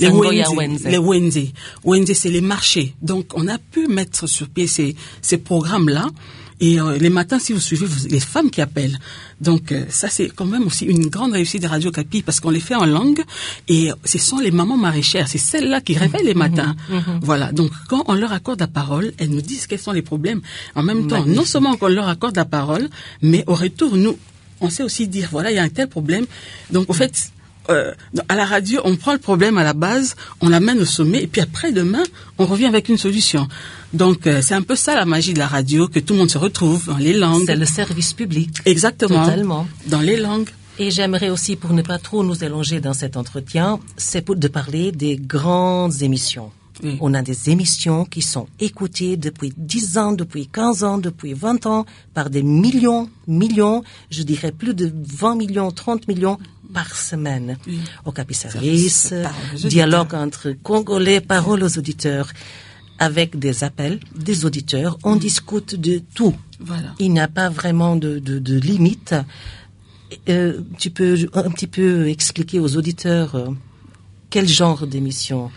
Les. 0.00 0.08
Wenze. 0.08 0.48
Les 0.90 0.98
Wenze. 0.98 1.38
Wenze, 1.84 2.12
c'est 2.14 2.30
les 2.30 2.40
marchés. 2.40 2.94
Donc, 3.02 3.26
on 3.34 3.46
a 3.48 3.58
pu 3.58 3.86
mettre 3.88 4.26
sur 4.26 4.48
pied 4.48 4.66
ces, 4.66 4.94
ces 5.22 5.38
programmes-là. 5.38 6.08
Et 6.58 6.80
euh, 6.80 6.96
les 6.96 7.10
matins, 7.10 7.38
si 7.38 7.52
vous 7.52 7.60
suivez, 7.60 7.84
vous- 7.84 8.08
les 8.08 8.18
femmes 8.18 8.50
qui 8.50 8.62
appellent. 8.62 8.98
Donc, 9.42 9.72
euh, 9.72 9.84
ça, 9.90 10.08
c'est 10.08 10.28
quand 10.34 10.46
même 10.46 10.66
aussi 10.66 10.86
une 10.86 11.08
grande 11.08 11.32
réussite 11.32 11.62
de 11.62 11.68
Radio 11.68 11.90
Capi 11.90 12.22
parce 12.22 12.40
qu'on 12.40 12.48
les 12.48 12.60
fait 12.60 12.74
en 12.74 12.86
langue. 12.86 13.22
Et 13.68 13.90
ce 14.04 14.16
sont 14.16 14.38
les 14.38 14.50
mamans 14.50 14.78
maraîchères. 14.78 15.28
C'est 15.28 15.36
celles-là 15.36 15.82
qui 15.82 15.98
réveillent 15.98 16.24
les 16.24 16.32
matins. 16.34 16.74
Voilà. 17.20 17.52
Donc, 17.52 17.70
quand 17.88 18.04
on 18.06 18.14
leur 18.14 18.32
accorde 18.32 18.60
la 18.60 18.68
parole, 18.68 19.12
elles 19.18 19.28
nous 19.28 19.42
disent 19.42 19.66
quels 19.66 19.78
sont 19.78 19.92
les 19.92 20.00
problèmes. 20.00 20.40
En 20.74 20.82
même 20.82 21.08
temps, 21.08 21.26
non 21.26 21.44
seulement 21.44 21.76
qu'on 21.76 21.88
leur 21.88 22.08
accorde 22.08 22.36
la 22.36 22.46
parole, 22.46 22.88
mais 23.20 23.44
au 23.46 23.54
retour, 23.54 23.94
nous, 23.94 24.16
on 24.62 24.70
sait 24.70 24.82
aussi 24.82 25.08
dire, 25.08 25.28
voilà, 25.30 25.50
il 25.50 25.56
y 25.56 25.58
a 25.58 25.62
un 25.62 25.68
tel 25.68 25.88
problème. 25.88 26.24
Donc, 26.70 26.88
au 26.88 26.94
fait, 26.94 27.12
euh, 27.70 27.92
à 28.28 28.36
la 28.36 28.44
radio, 28.44 28.80
on 28.84 28.96
prend 28.96 29.12
le 29.12 29.18
problème 29.18 29.58
à 29.58 29.64
la 29.64 29.72
base, 29.72 30.16
on 30.40 30.48
l'amène 30.48 30.80
au 30.80 30.84
sommet, 30.84 31.22
et 31.22 31.26
puis 31.26 31.40
après 31.40 31.72
demain, 31.72 32.02
on 32.38 32.46
revient 32.46 32.66
avec 32.66 32.88
une 32.88 32.98
solution. 32.98 33.48
Donc 33.92 34.26
euh, 34.26 34.40
c'est 34.42 34.54
un 34.54 34.62
peu 34.62 34.76
ça 34.76 34.94
la 34.94 35.04
magie 35.04 35.34
de 35.34 35.38
la 35.38 35.46
radio, 35.46 35.88
que 35.88 36.00
tout 36.00 36.14
le 36.14 36.20
monde 36.20 36.30
se 36.30 36.38
retrouve 36.38 36.86
dans 36.86 36.98
les 36.98 37.12
langues. 37.12 37.44
C'est 37.46 37.56
le 37.56 37.66
service 37.66 38.12
public. 38.12 38.58
Exactement. 38.64 39.24
Totalement. 39.24 39.66
Dans 39.86 40.00
les 40.00 40.16
langues. 40.16 40.50
Et 40.78 40.90
j'aimerais 40.90 41.30
aussi, 41.30 41.56
pour 41.56 41.72
ne 41.72 41.80
pas 41.80 41.98
trop 41.98 42.22
nous 42.22 42.44
élonger 42.44 42.80
dans 42.80 42.92
cet 42.92 43.16
entretien, 43.16 43.80
c'est 43.96 44.28
de 44.28 44.48
parler 44.48 44.92
des 44.92 45.16
grandes 45.16 46.02
émissions. 46.02 46.50
Oui. 46.82 46.98
On 47.00 47.14
a 47.14 47.22
des 47.22 47.50
émissions 47.50 48.04
qui 48.04 48.20
sont 48.20 48.46
écoutées 48.60 49.16
depuis 49.16 49.52
10 49.56 49.98
ans, 49.98 50.12
depuis 50.12 50.46
15 50.46 50.84
ans, 50.84 50.98
depuis 50.98 51.32
20 51.32 51.64
ans 51.64 51.86
par 52.12 52.28
des 52.28 52.42
millions, 52.42 53.08
millions, 53.26 53.82
je 54.10 54.22
dirais 54.22 54.52
plus 54.52 54.74
de 54.74 54.92
20 54.94 55.36
millions, 55.36 55.70
30 55.70 56.06
millions 56.08 56.38
par 56.72 56.94
semaine. 56.96 57.56
Au 58.04 58.12
Capi 58.12 58.34
Service, 58.34 59.12
dialogue 59.54 60.14
entre 60.14 60.52
Congolais, 60.62 61.20
parole 61.20 61.62
aux 61.62 61.78
auditeurs, 61.78 62.30
avec 62.98 63.38
des 63.38 63.62
appels 63.64 64.00
des 64.14 64.44
auditeurs, 64.44 64.96
on 65.04 65.16
discute 65.16 65.74
de 65.78 66.00
tout. 66.14 66.34
Voilà. 66.60 66.94
Il 66.98 67.12
n'y 67.12 67.20
a 67.20 67.28
pas 67.28 67.50
vraiment 67.50 67.96
de, 67.96 68.18
de, 68.18 68.38
de 68.38 68.58
limite. 68.58 69.14
Euh, 70.28 70.60
tu 70.78 70.90
peux 70.90 71.16
un 71.34 71.50
petit 71.50 71.66
peu 71.66 72.08
expliquer 72.08 72.58
aux 72.60 72.76
auditeurs 72.76 73.34
euh, 73.34 73.48
quel 74.30 74.48
genre 74.48 74.86
d'émission 74.86 75.50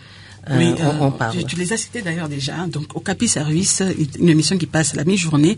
euh, 0.50 0.58
Oui, 0.58 0.74
on, 0.80 1.06
on 1.06 1.10
parle. 1.12 1.36
Tu, 1.38 1.44
tu 1.44 1.56
les 1.56 1.72
as 1.72 1.76
cités 1.76 2.02
d'ailleurs 2.02 2.28
déjà. 2.28 2.56
hein. 2.58 2.68
Donc, 2.68 2.94
au 2.96 3.00
Capi 3.00 3.28
Service, 3.28 3.82
une 4.18 4.28
émission 4.28 4.58
qui 4.58 4.66
passe 4.66 4.94
la 4.94 5.04
mi-journée, 5.04 5.56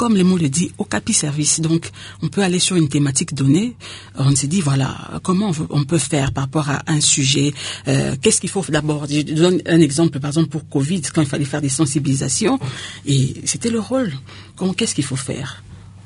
comme 0.00 0.16
les 0.16 0.24
mots 0.24 0.38
le 0.38 0.48
dit, 0.48 0.72
au 0.78 0.84
Capi 0.84 1.12
Service. 1.12 1.60
Donc, 1.60 1.90
on 2.22 2.28
peut 2.28 2.42
aller 2.42 2.58
sur 2.58 2.74
une 2.74 2.88
thématique 2.88 3.34
donnée. 3.34 3.76
On 4.14 4.34
s'est 4.34 4.46
dit, 4.46 4.62
voilà, 4.62 5.20
comment 5.22 5.52
on, 5.68 5.84
peut 5.84 5.98
faire 5.98 6.32
par 6.32 6.44
rapport 6.44 6.70
à 6.70 6.80
un 6.86 7.02
sujet 7.02 7.52
euh, 7.86 8.16
Qu'est-ce 8.22 8.40
qu'il 8.40 8.48
faut 8.48 8.64
d'abord? 8.70 9.04
Je 9.10 9.20
donne 9.20 9.60
un 9.66 9.78
exemple, 9.78 10.18
par 10.18 10.30
exemple, 10.30 10.48
pour 10.48 10.66
Covid, 10.70 11.02
quand 11.02 11.20
il 11.20 11.28
fallait 11.28 11.44
faire 11.44 11.60
des 11.60 11.68
sensibilisations. 11.68 12.58
Et 13.04 13.42
c'était 13.44 13.68
le 13.68 13.78
rôle. 13.78 14.10
Comment, 14.56 14.72
qu'est-ce 14.72 14.94
qu'il 14.94 15.04
faut 15.04 15.16
faire? 15.16 15.62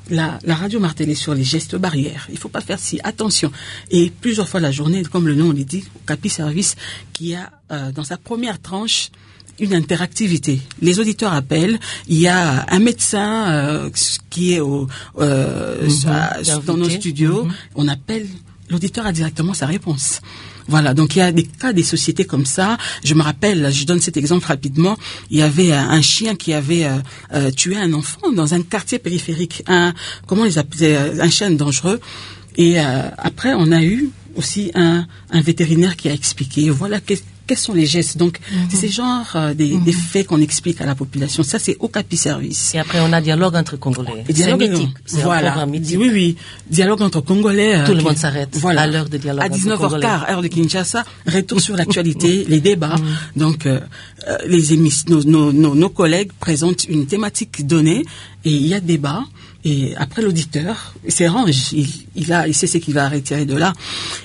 La, 0.09 0.39
la 0.43 0.55
radio 0.55 0.81
martelait 0.81 1.15
sur 1.15 1.33
les 1.33 1.45
gestes 1.45 1.77
barrières. 1.77 2.27
Il 2.29 2.37
faut 2.37 2.49
pas 2.49 2.59
faire 2.59 2.79
si 2.79 2.99
attention. 3.01 3.49
Et 3.91 4.11
plusieurs 4.11 4.49
fois 4.49 4.59
la 4.59 4.73
journée, 4.73 5.03
comme 5.03 5.25
le 5.25 5.35
nom 5.35 5.53
le 5.53 5.63
dit, 5.63 5.85
Capi 6.05 6.27
Service, 6.27 6.75
qui 7.13 7.33
a 7.33 7.49
euh, 7.71 7.93
dans 7.93 8.03
sa 8.03 8.17
première 8.17 8.61
tranche 8.61 9.09
une 9.59 9.73
interactivité. 9.73 10.59
Les 10.81 10.99
auditeurs 10.99 11.33
appellent. 11.33 11.79
Il 12.07 12.17
y 12.19 12.27
a 12.27 12.65
un 12.69 12.79
médecin 12.79 13.47
euh, 13.51 13.89
qui 14.29 14.53
est 14.53 14.59
au, 14.59 14.87
euh, 15.19 15.87
à- 16.07 16.41
dans 16.65 16.77
nos 16.77 16.89
studios. 16.89 17.47
On 17.75 17.87
appelle. 17.87 18.27
L'auditeur 18.69 19.05
a 19.05 19.11
directement 19.11 19.53
sa 19.53 19.67
réponse. 19.67 20.21
Voilà, 20.67 20.95
donc 20.95 21.15
il 21.15 21.19
y 21.19 21.21
a 21.21 21.31
des 21.31 21.43
cas 21.43 21.71
des 21.73 21.83
sociétés 21.83 22.25
comme 22.25 22.47
ça. 22.47 22.79
Je 23.03 23.13
me 23.13 23.21
rappelle, 23.21 23.71
je 23.71 23.85
donne 23.85 24.01
cet 24.01 24.17
exemple 24.17 24.47
rapidement. 24.47 24.97
Il 25.29 25.37
y 25.37 25.43
avait 25.43 25.71
un, 25.71 25.87
un 25.91 26.01
chien 26.01 26.33
qui 26.35 26.51
avait 26.53 26.85
euh, 26.85 26.97
euh, 27.33 27.51
tué 27.51 27.77
un 27.77 27.93
enfant 27.93 28.31
dans 28.33 28.55
un 28.55 28.63
quartier 28.63 28.97
périphérique. 28.97 29.61
Un 29.67 29.93
comment 30.25 30.45
ils 30.45 30.57
appelaient 30.57 30.95
euh, 30.97 31.21
un 31.21 31.29
chien 31.29 31.51
dangereux. 31.51 31.99
Et 32.57 32.79
euh, 32.79 32.83
après, 33.19 33.53
on 33.53 33.71
a 33.71 33.83
eu 33.83 34.09
aussi 34.35 34.71
un, 34.73 35.05
un 35.29 35.41
vétérinaire 35.41 35.95
qui 35.95 36.09
a 36.09 36.13
expliqué. 36.13 36.71
Voilà 36.71 36.99
quels 37.47 37.57
sont 37.57 37.73
les 37.73 37.85
gestes? 37.85 38.17
Donc, 38.17 38.39
c'est 38.69 38.77
ces 38.77 38.89
genres 38.89 39.31
euh, 39.35 39.53
des, 39.53 39.77
des 39.77 39.91
faits 39.91 40.27
qu'on 40.27 40.41
explique 40.41 40.81
à 40.81 40.85
la 40.85 40.95
population. 40.95 41.43
Ça, 41.43 41.59
c'est 41.59 41.77
au 41.79 41.87
capi 41.87 42.17
service. 42.17 42.73
Et 42.75 42.79
après, 42.79 42.99
on 43.01 43.11
a 43.13 43.21
dialogue 43.21 43.55
entre 43.55 43.77
Congolais. 43.77 44.23
Dialogue, 44.29 44.61
mythique. 44.69 44.95
Voilà. 45.23 45.47
un 45.47 45.51
programme 45.51 45.69
mythique. 45.71 45.97
Oui, 45.99 46.09
oui. 46.11 46.35
Dialogue 46.69 47.01
entre 47.01 47.21
Congolais. 47.21 47.75
euh, 47.75 47.85
Tout 47.85 47.93
le 47.93 48.01
monde 48.03 48.17
s'arrête 48.17 48.57
à 48.65 48.87
l'heure 48.87 49.09
de 49.09 49.17
dialogue 49.17 49.43
À 49.43 49.45
entre 49.45 49.57
19h15, 49.57 49.77
Congolais. 49.77 50.07
heure 50.29 50.41
de 50.41 50.47
Kinshasa, 50.47 51.05
retour 51.27 51.61
sur 51.61 51.75
l'actualité, 51.75 52.45
les 52.49 52.61
débats. 52.61 52.95
Donc, 53.35 53.65
euh, 53.65 53.79
les 54.47 54.75
nos, 54.77 55.23
nos, 55.23 55.51
nos, 55.53 55.75
nos 55.75 55.89
collègues 55.89 56.31
présentent 56.39 56.85
une 56.85 57.05
thématique 57.05 57.65
donnée 57.67 58.03
et 58.43 58.49
il 58.51 58.65
y 58.67 58.73
a 58.73 58.79
débat. 58.79 59.23
Et 59.67 59.95
après 59.97 60.21
l'auditeur, 60.21 60.93
c'est 61.07 61.27
range, 61.27 61.73
il, 61.73 61.87
il 62.15 62.31
a, 62.31 62.47
il 62.47 62.53
sait 62.53 62.67
ce 62.67 62.77
qu'il 62.77 62.93
va 62.93 63.09
retirer 63.09 63.45
de 63.45 63.55
là. 63.55 63.73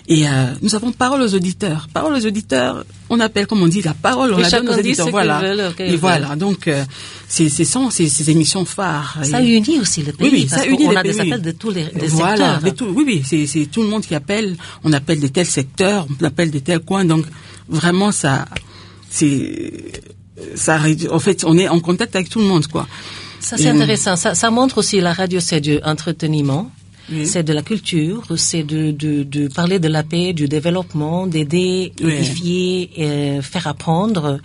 Et 0.07 0.29
euh, 0.29 0.53
nous 0.61 0.75
avons 0.75 0.93
parole 0.93 1.23
aux 1.23 1.35
auditeurs. 1.35 1.89
Parole 1.95 2.13
aux 2.15 2.27
auditeurs, 2.27 2.85
on 3.13 3.19
appelle, 3.21 3.47
comme 3.47 3.63
on 3.63 3.67
dit, 3.69 3.83
la 3.83 3.93
parole, 3.93 4.33
on 4.33 4.39
Et 4.39 4.43
la 4.43 4.51
donne 4.51 4.69
aux 4.71 5.11
Voilà. 5.11 5.43
et 5.79 5.97
voilà. 5.97 6.37
Donc, 6.37 6.69
euh, 6.69 6.85
c'est 7.29 7.49
ces, 7.49 8.31
émissions 8.31 8.65
phares. 8.65 9.19
Ça 9.25 9.43
Et- 9.43 9.49
unit 9.57 9.79
aussi 9.81 10.03
le 10.03 10.13
pays. 10.13 10.29
oui, 10.29 10.39
oui, 10.43 10.47
parce 10.49 10.63
ça 10.63 10.69
unit 10.69 10.85
qu'on 10.85 10.91
les 10.93 10.97
a 10.97 11.03
des 11.03 11.11
pays. 11.11 11.21
appels 11.33 11.43
de 11.43 11.51
tous 11.51 11.71
les 11.71 11.85
des 11.85 12.07
voilà, 12.07 12.61
secteurs. 12.61 12.75
tout- 12.77 12.95
oui, 12.97 13.23
oui, 13.29 13.47
c'est 13.47 13.67
tout 13.67 13.83
le 13.83 13.89
monde 13.89 14.03
qui 14.07 14.15
appelle. 14.15 14.57
On 14.85 14.93
appelle 14.93 15.21
de 15.21 15.27
tels 15.27 15.47
secteurs, 15.47 16.07
on 16.21 16.25
appelle 16.25 16.51
de 16.53 16.61
tels 16.61 16.81
coins. 16.81 17.05
Donc, 17.05 17.25
vraiment, 17.69 18.13
ça, 18.13 18.45
c'est, 19.11 20.03
ça, 20.55 20.79
en 21.11 21.19
fait, 21.19 21.45
on 21.45 21.59
est 21.59 21.69
en 21.69 21.81
contact 21.81 22.15
avec 22.17 22.29
tout 22.29 22.39
le 22.39 22.47
monde, 22.47 22.67
quoi. 22.69 22.87
Ça, 23.41 23.57
c'est 23.57 23.69
intéressant. 23.69 24.17
Ça, 24.17 24.35
ça 24.35 24.51
montre 24.51 24.79
aussi 24.79 25.01
la 25.01 25.13
radio, 25.13 25.41
c'est 25.41 25.61
du 25.61 25.79
entreteniment. 25.83 26.71
Oui. 27.11 27.27
C'est 27.27 27.43
de 27.43 27.53
la 27.53 27.63
culture, 27.63 28.25
c'est 28.37 28.63
de, 28.63 28.91
de, 28.93 29.23
de 29.25 29.49
parler 29.49 29.79
de 29.81 29.89
la 29.89 30.03
paix, 30.03 30.33
du 30.33 30.47
développement, 30.49 31.27
d'aider, 31.27 31.93
Oui. 32.03 32.13
édifier, 32.13 32.91
et 33.03 33.43
faire 33.43 33.67
apprendre. 33.67 34.39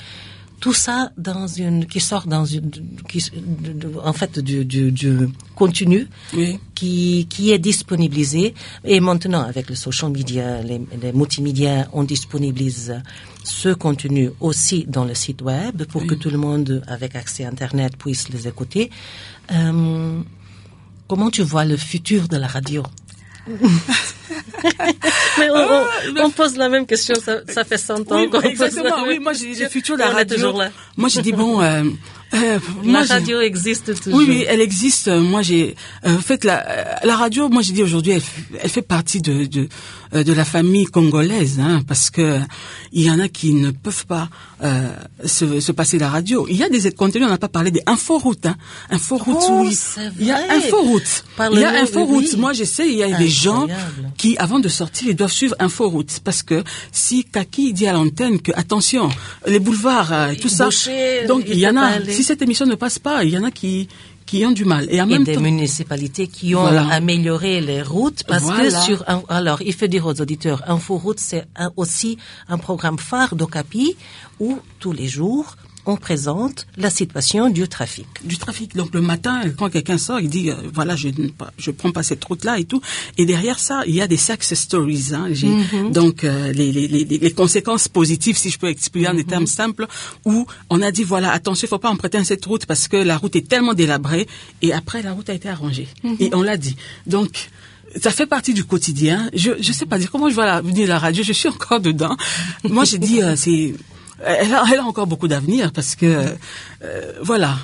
Tout 0.62 0.74
ça 0.74 1.12
dans 1.18 1.46
une 1.48 1.86
qui 1.86 2.00
sort 2.00 2.26
dans 2.26 2.46
une 2.46 2.72
qui, 3.08 3.20
de- 3.30 3.92
en 4.04 4.14
fait 4.14 4.40
du, 4.40 4.66
du, 4.66 4.92
du 4.92 5.12
contenu 5.54 6.08
Oui. 6.34 6.58
qui 6.74 7.28
qui 7.30 7.52
est 7.52 7.60
disponibilisé 7.60 8.56
et 8.84 9.00
maintenant 9.00 9.42
avec 9.44 9.70
le 9.70 9.76
social 9.76 10.10
media, 10.12 10.64
les, 10.64 10.82
les 11.04 11.12
multimédias, 11.14 11.88
on 11.94 12.04
disponibilise 12.04 12.96
ce 13.44 13.70
contenu 13.76 14.32
aussi 14.40 14.86
dans 14.88 15.06
le 15.06 15.14
site 15.14 15.42
web 15.44 15.84
pour 15.92 16.08
que 16.08 16.16
tout 16.16 16.32
le 16.32 16.38
monde 16.40 16.82
avec 16.88 17.16
accès 17.16 17.44
à 17.46 17.50
internet 17.50 17.96
puisse 17.98 18.30
les 18.30 18.48
écouter. 18.48 18.90
Euh, 19.52 20.20
comment 21.08 21.30
tu 21.30 21.42
vois 21.44 21.66
le 21.66 21.78
futur 21.78 22.28
de 22.28 22.38
la 22.38 22.48
radio? 22.48 22.84
Mais 25.38 25.50
on, 25.52 25.56
on- 25.56 26.26
on 26.26 26.30
pose 26.32 26.58
la 26.58 26.70
même 26.70 26.86
question, 26.86 27.14
ça, 27.24 27.42
ça 27.48 27.64
fait 27.64 27.78
100 27.78 28.12
ans 28.12 28.20
Oui, 28.22 28.30
qu'on 28.30 28.42
pose 28.42 28.46
exactement. 28.52 29.04
Oui, 29.08 29.20
moi, 29.20 29.34
j'ai 29.34 29.54
le 29.54 29.70
futur 29.70 29.96
de 29.96 30.02
la 30.02 30.10
radio. 30.10 30.36
toujours 30.36 30.58
là. 30.58 30.72
Moi, 30.98 31.10
j'ai 31.10 31.22
dit 31.22 31.32
bon. 31.32 31.62
Euh, 31.62 31.84
euh, 32.34 32.60
La 32.84 32.92
moi, 32.92 33.04
radio 33.08 33.40
existe 33.42 34.02
toujours. 34.02 34.20
Oui, 34.20 34.26
oui, 34.28 34.46
elle 34.48 34.62
existe. 34.62 35.08
Moi, 35.10 35.42
j'ai 35.44 35.76
euh, 36.06 36.16
en 36.16 36.20
fait 36.22 36.44
la, 36.44 36.68
euh, 36.68 36.84
la 37.04 37.16
radio. 37.16 37.50
Moi, 37.50 37.62
j'ai 37.62 37.74
dit 37.74 37.84
aujourd'hui, 37.84 38.14
elle, 38.14 38.22
elle 38.62 38.70
fait 38.70 38.82
partie 38.82 39.22
de 39.22 39.46
de, 39.46 39.70
de 40.24 40.34
la 40.34 40.46
famille 40.46 40.86
congolaise, 40.86 41.60
hein, 41.60 41.82
parce 41.88 42.10
que 42.10 42.40
il 42.92 43.04
y 43.04 43.12
en 43.12 43.20
a 43.20 43.28
qui 43.28 43.54
ne 43.54 43.72
peuvent 43.72 44.06
pas 44.06 44.30
euh, 44.64 44.90
se, 45.26 45.60
se 45.60 45.72
passer 45.72 45.98
la 46.00 46.10
radio. 46.10 46.48
Il 46.50 46.56
y 46.56 46.64
a 46.64 46.70
des 46.70 46.92
contenus. 46.92 47.28
On 47.28 47.30
n'a 47.30 47.38
pas 47.38 47.50
parlé 47.50 47.72
des 47.72 47.82
inforoutes. 47.88 48.46
Hein. 48.46 48.56
Inforoutes, 48.90 49.36
Oh, 49.50 49.64
oui. 49.66 49.78
Il 50.20 50.26
y 50.28 50.32
a 50.32 50.40
inforoutes. 50.54 51.24
Il 51.52 51.60
y 51.60 51.64
a 51.64 51.72
inforoutes. 51.82 52.30
oui. 52.34 52.38
Moi, 52.40 52.54
je 52.54 52.64
sais, 52.64 52.88
il 52.88 52.98
y 52.98 53.04
a 53.04 53.18
des 53.18 53.28
gens 53.30 53.68
qui, 54.18 54.38
avant 54.38 54.60
de 54.60 54.70
sortir, 54.70 55.10
ils 55.10 55.16
doivent 55.16 55.32
suivre 55.32 55.56
inforoutes, 55.60 56.20
parce 56.24 56.44
que 56.44 56.64
si 56.92 57.24
Kaki 57.26 57.74
dit 57.74 57.88
à 57.88 57.94
l'antenne 57.94 58.40
que 58.42 58.52
attention, 58.56 59.10
les 59.48 59.60
boulevards, 59.60 60.14
euh, 60.14 60.34
tout 60.40 60.50
ça, 60.50 60.66
Boucher, 60.66 61.26
donc 61.28 61.44
il 61.48 61.60
y 61.60 61.68
en 61.68 61.76
a. 61.78 61.86
aller. 61.86 62.14
Si 62.14 62.24
cette 62.24 62.42
émission 62.42 62.66
ne 62.66 62.76
passe 62.76 63.00
pas, 63.00 63.24
il 63.24 63.32
y 63.32 63.38
en 63.38 63.44
a 63.44 63.52
qui 63.52 63.88
qui 64.26 64.46
ont 64.46 64.52
du 64.52 64.66
mal. 64.66 64.88
Et, 64.90 65.02
en 65.02 65.08
même 65.08 65.24
des 65.24 65.38
municipalités 65.38 66.28
qui 66.28 66.56
ont 66.56 66.66
amélioré 66.66 67.62
les 67.62 67.82
routes 67.82 68.24
parce 68.28 68.50
que 68.50 68.70
sur 68.70 69.04
un, 69.08 69.24
alors 69.30 69.62
il 69.62 69.74
faut 69.74 69.88
dire 69.88 70.06
aux 70.06 70.20
auditeurs, 70.22 70.64
InfoRoute 70.68 71.20
c'est 71.20 71.46
aussi 71.76 72.18
un 72.48 72.58
programme 72.58 72.98
phare 72.98 73.36
d'Ocapi 73.36 73.96
où 74.40 74.60
tous 74.80 74.92
les 74.92 75.08
jours 75.08 75.56
on 75.86 75.98
présente 75.98 76.68
la 76.78 76.90
situation 76.90 77.50
du 77.50 77.68
trafic. 77.68 78.08
Du 78.24 78.38
trafic. 78.38 78.76
Donc 78.76 78.94
le 78.94 79.02
matin, 79.02 79.42
quand 79.58 79.70
quelqu'un 79.70 79.98
sort, 79.98 80.20
il 80.20 80.30
dit 80.30 80.50
euh, 80.50 80.56
voilà, 80.74 80.96
je 80.96 81.10
ne 81.10 81.30
je 81.58 81.72
prends 81.72 81.92
pas 81.92 82.04
cette 82.04 82.24
route-là 82.24 82.60
et 82.60 82.66
tout. 82.66 82.82
Et 83.18 83.26
derrière 83.26 83.60
ça, 83.60 83.84
il 83.86 83.96
y 83.96 84.02
a 84.02 84.08
des 84.08 84.18
success 84.18 84.60
stories. 84.60 85.12
Hein. 85.14 85.30
Mhm. 85.30 85.92
Donc 85.92 86.24
euh, 86.24 86.52
les, 86.52 86.72
les, 86.72 86.88
les, 86.88 87.04
les, 87.06 87.32
conséquences 87.32 87.88
positives, 87.88 88.38
si 88.38 88.50
je 88.50 88.58
peux 88.58 88.68
expliquer 88.68 89.10
en 89.10 89.14
des 89.14 89.24
mhm. 89.24 89.30
termes 89.30 89.48
simples, 89.48 89.88
où 90.26 90.46
on 90.70 90.82
a 90.82 90.92
dit 90.92 91.04
voilà, 91.04 91.32
attention, 91.32 91.66
il 91.66 91.70
faut 91.70 91.80
pas 91.80 91.90
emprunter 91.90 92.24
cette 92.24 92.46
route 92.46 92.66
parce 92.66 92.88
que 92.88 92.98
la 92.98 93.18
route 93.18 93.36
est 93.36 93.48
tellement 93.48 93.74
délabrée. 93.74 94.28
Et 94.62 94.74
après, 94.74 95.02
la 95.02 95.14
route 95.14 95.30
a 95.30 95.34
été 95.34 95.50
arrangée. 95.50 95.88
Mhm. 96.04 96.18
Et 96.20 96.30
on 96.34 96.42
l'a 96.42 96.58
dit. 96.58 96.76
Donc 97.06 97.50
ça 98.02 98.12
fait 98.12 98.26
partie 98.26 98.54
du 98.54 98.64
quotidien. 98.64 99.30
Je 99.34 99.52
je 99.60 99.72
sais 99.72 99.86
pas 99.86 99.98
dire 99.98 100.12
comment 100.12 100.30
je 100.30 100.36
vois 100.36 100.46
la, 100.46 100.62
venir 100.62 100.88
la 100.88 101.00
radio. 101.00 101.24
Je 101.24 101.34
suis 101.34 101.50
encore 101.50 101.80
dedans. 101.80 102.16
Moi, 102.64 102.84
j'ai 102.86 102.98
dit 102.98 103.22
euh, 103.22 103.36
c'est 103.36 103.74
elle 104.24 104.54
a, 104.54 104.64
elle 104.72 104.80
a 104.80 104.84
encore 104.84 105.08
beaucoup 105.08 105.28
d'avenir 105.28 105.72
parce 105.72 105.96
que 105.96 106.06
euh, 106.84 107.12
voilà. 107.22 107.58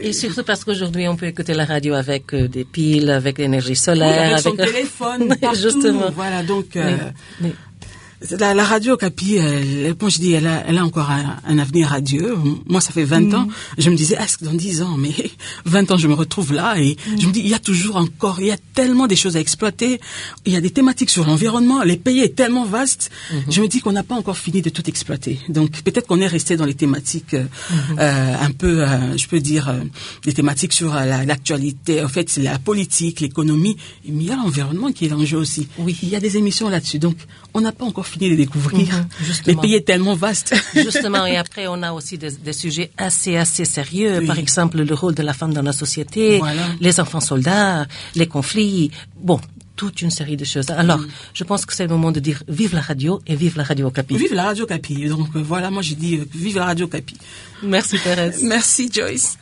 Et 0.00 0.12
surtout 0.12 0.42
parce 0.44 0.64
qu'aujourd'hui 0.64 1.08
on 1.08 1.16
peut 1.16 1.26
écouter 1.26 1.54
la 1.54 1.64
radio 1.64 1.94
avec 1.94 2.32
euh, 2.34 2.48
des 2.48 2.64
piles, 2.64 3.10
avec 3.10 3.38
l'énergie 3.38 3.76
solaire, 3.76 4.32
avec, 4.32 4.38
son 4.38 4.56
téléphone, 4.56 5.28
partout, 5.40 5.58
justement. 5.58 6.10
Voilà 6.14 6.42
donc. 6.42 6.76
Euh, 6.76 6.96
la, 8.38 8.54
la, 8.54 8.64
radio 8.64 8.96
Capi, 8.96 9.36
elle, 9.36 9.94
je 10.00 10.18
dis, 10.18 10.32
elle 10.32 10.46
a, 10.46 10.64
elle 10.66 10.78
a 10.78 10.84
encore 10.84 11.10
un, 11.10 11.58
avenir 11.58 11.88
radieux. 11.88 12.34
Moi, 12.68 12.80
ça 12.80 12.92
fait 12.92 13.04
20 13.04 13.20
mm. 13.20 13.34
ans. 13.34 13.48
Je 13.78 13.90
me 13.90 13.96
disais, 13.96 14.16
est-ce 14.20 14.38
que 14.38 14.44
dans 14.44 14.54
10 14.54 14.82
ans, 14.82 14.96
mais 14.98 15.12
20 15.64 15.90
ans, 15.90 15.96
je 15.96 16.08
me 16.08 16.14
retrouve 16.14 16.52
là 16.52 16.76
et 16.78 16.96
mm. 16.96 17.20
je 17.20 17.26
me 17.26 17.32
dis, 17.32 17.40
il 17.40 17.48
y 17.48 17.54
a 17.54 17.58
toujours 17.58 17.96
encore, 17.96 18.40
il 18.40 18.46
y 18.46 18.52
a 18.52 18.56
tellement 18.74 19.06
des 19.06 19.16
choses 19.16 19.36
à 19.36 19.40
exploiter. 19.40 20.00
Il 20.46 20.52
y 20.52 20.56
a 20.56 20.60
des 20.60 20.70
thématiques 20.70 21.10
sur 21.10 21.26
l'environnement. 21.26 21.82
Les 21.82 21.96
pays 21.96 22.20
est 22.20 22.34
tellement 22.34 22.64
vaste. 22.64 23.10
Mm-hmm. 23.10 23.36
Je 23.50 23.60
me 23.60 23.68
dis 23.68 23.80
qu'on 23.80 23.92
n'a 23.92 24.02
pas 24.02 24.14
encore 24.14 24.38
fini 24.38 24.62
de 24.62 24.70
tout 24.70 24.88
exploiter. 24.88 25.40
Donc, 25.48 25.82
peut-être 25.82 26.06
qu'on 26.06 26.20
est 26.20 26.26
resté 26.26 26.56
dans 26.56 26.66
les 26.66 26.74
thématiques 26.74 27.34
euh, 27.34 27.44
mm-hmm. 27.44 27.98
euh 27.98 28.32
un 28.42 28.50
peu, 28.50 28.82
euh, 28.82 29.16
je 29.16 29.26
peux 29.28 29.40
dire, 29.40 29.68
euh, 29.68 29.80
des 30.24 30.32
thématiques 30.32 30.72
sur 30.72 30.94
l'actualité. 30.94 32.02
en 32.02 32.08
fait, 32.08 32.28
c'est 32.28 32.42
la 32.42 32.58
politique, 32.58 33.20
l'économie. 33.20 33.76
Mais 34.08 34.24
il 34.24 34.28
y 34.28 34.30
a 34.30 34.36
l'environnement 34.36 34.90
qui 34.92 35.06
est 35.06 35.08
l'enjeu 35.08 35.38
aussi. 35.38 35.68
Oui. 35.78 35.96
Il 36.02 36.08
y 36.08 36.16
a 36.16 36.20
des 36.20 36.36
émissions 36.36 36.68
là-dessus. 36.68 36.98
Donc, 36.98 37.16
on 37.54 37.60
n'a 37.60 37.72
pas 37.72 37.84
encore 37.84 38.06
fini 38.12 38.30
de 38.30 38.36
découvrir. 38.36 38.88
Mhm, 38.94 39.06
Les 39.46 39.56
pays 39.56 39.74
est 39.80 39.86
tellement 39.92 40.14
vaste. 40.14 40.54
Justement, 40.74 41.24
et 41.32 41.36
après, 41.44 41.64
on 41.74 41.82
a 41.82 41.92
aussi 41.92 42.16
des, 42.18 42.30
des 42.48 42.52
sujets 42.62 42.90
assez, 43.08 43.36
assez 43.44 43.64
sérieux. 43.64 44.22
Par 44.26 44.38
exemple, 44.38 44.76
le 44.90 44.94
rôle 45.02 45.14
de 45.14 45.22
la 45.30 45.34
femme 45.40 45.52
dans 45.58 45.62
la 45.62 45.72
société, 45.84 46.40
les 46.80 47.00
enfants 47.00 47.20
soldats, 47.20 47.86
les 48.14 48.26
conflits. 48.26 48.90
Bon, 49.30 49.38
toute 49.76 50.02
une 50.02 50.10
série 50.10 50.36
de 50.36 50.44
choses. 50.44 50.70
Alors, 50.70 51.00
je 51.32 51.44
pense 51.44 51.64
que 51.66 51.72
c'est 51.74 51.84
le 51.84 51.92
moment 51.96 52.12
de 52.12 52.20
dire 52.20 52.42
vive 52.48 52.74
la 52.74 52.80
radio 52.90 53.20
et 53.26 53.34
vive 53.34 53.56
la 53.56 53.64
radio 53.64 53.90
Capi. 53.90 54.16
Vive 54.16 54.34
la 54.34 54.44
radio 54.44 54.64
Capi. 54.66 55.06
Donc, 55.08 55.28
euh, 55.34 55.42
voilà, 55.42 55.70
moi, 55.70 55.82
j'ai 55.82 55.94
dit 56.04 56.16
euh, 56.18 56.24
vive 56.34 56.56
la 56.56 56.66
radio 56.66 56.86
Capi. 56.86 57.16
Merci, 57.62 57.96
Thérèse. 57.98 58.42
Merci, 58.44 58.90
Joyce. 58.92 59.38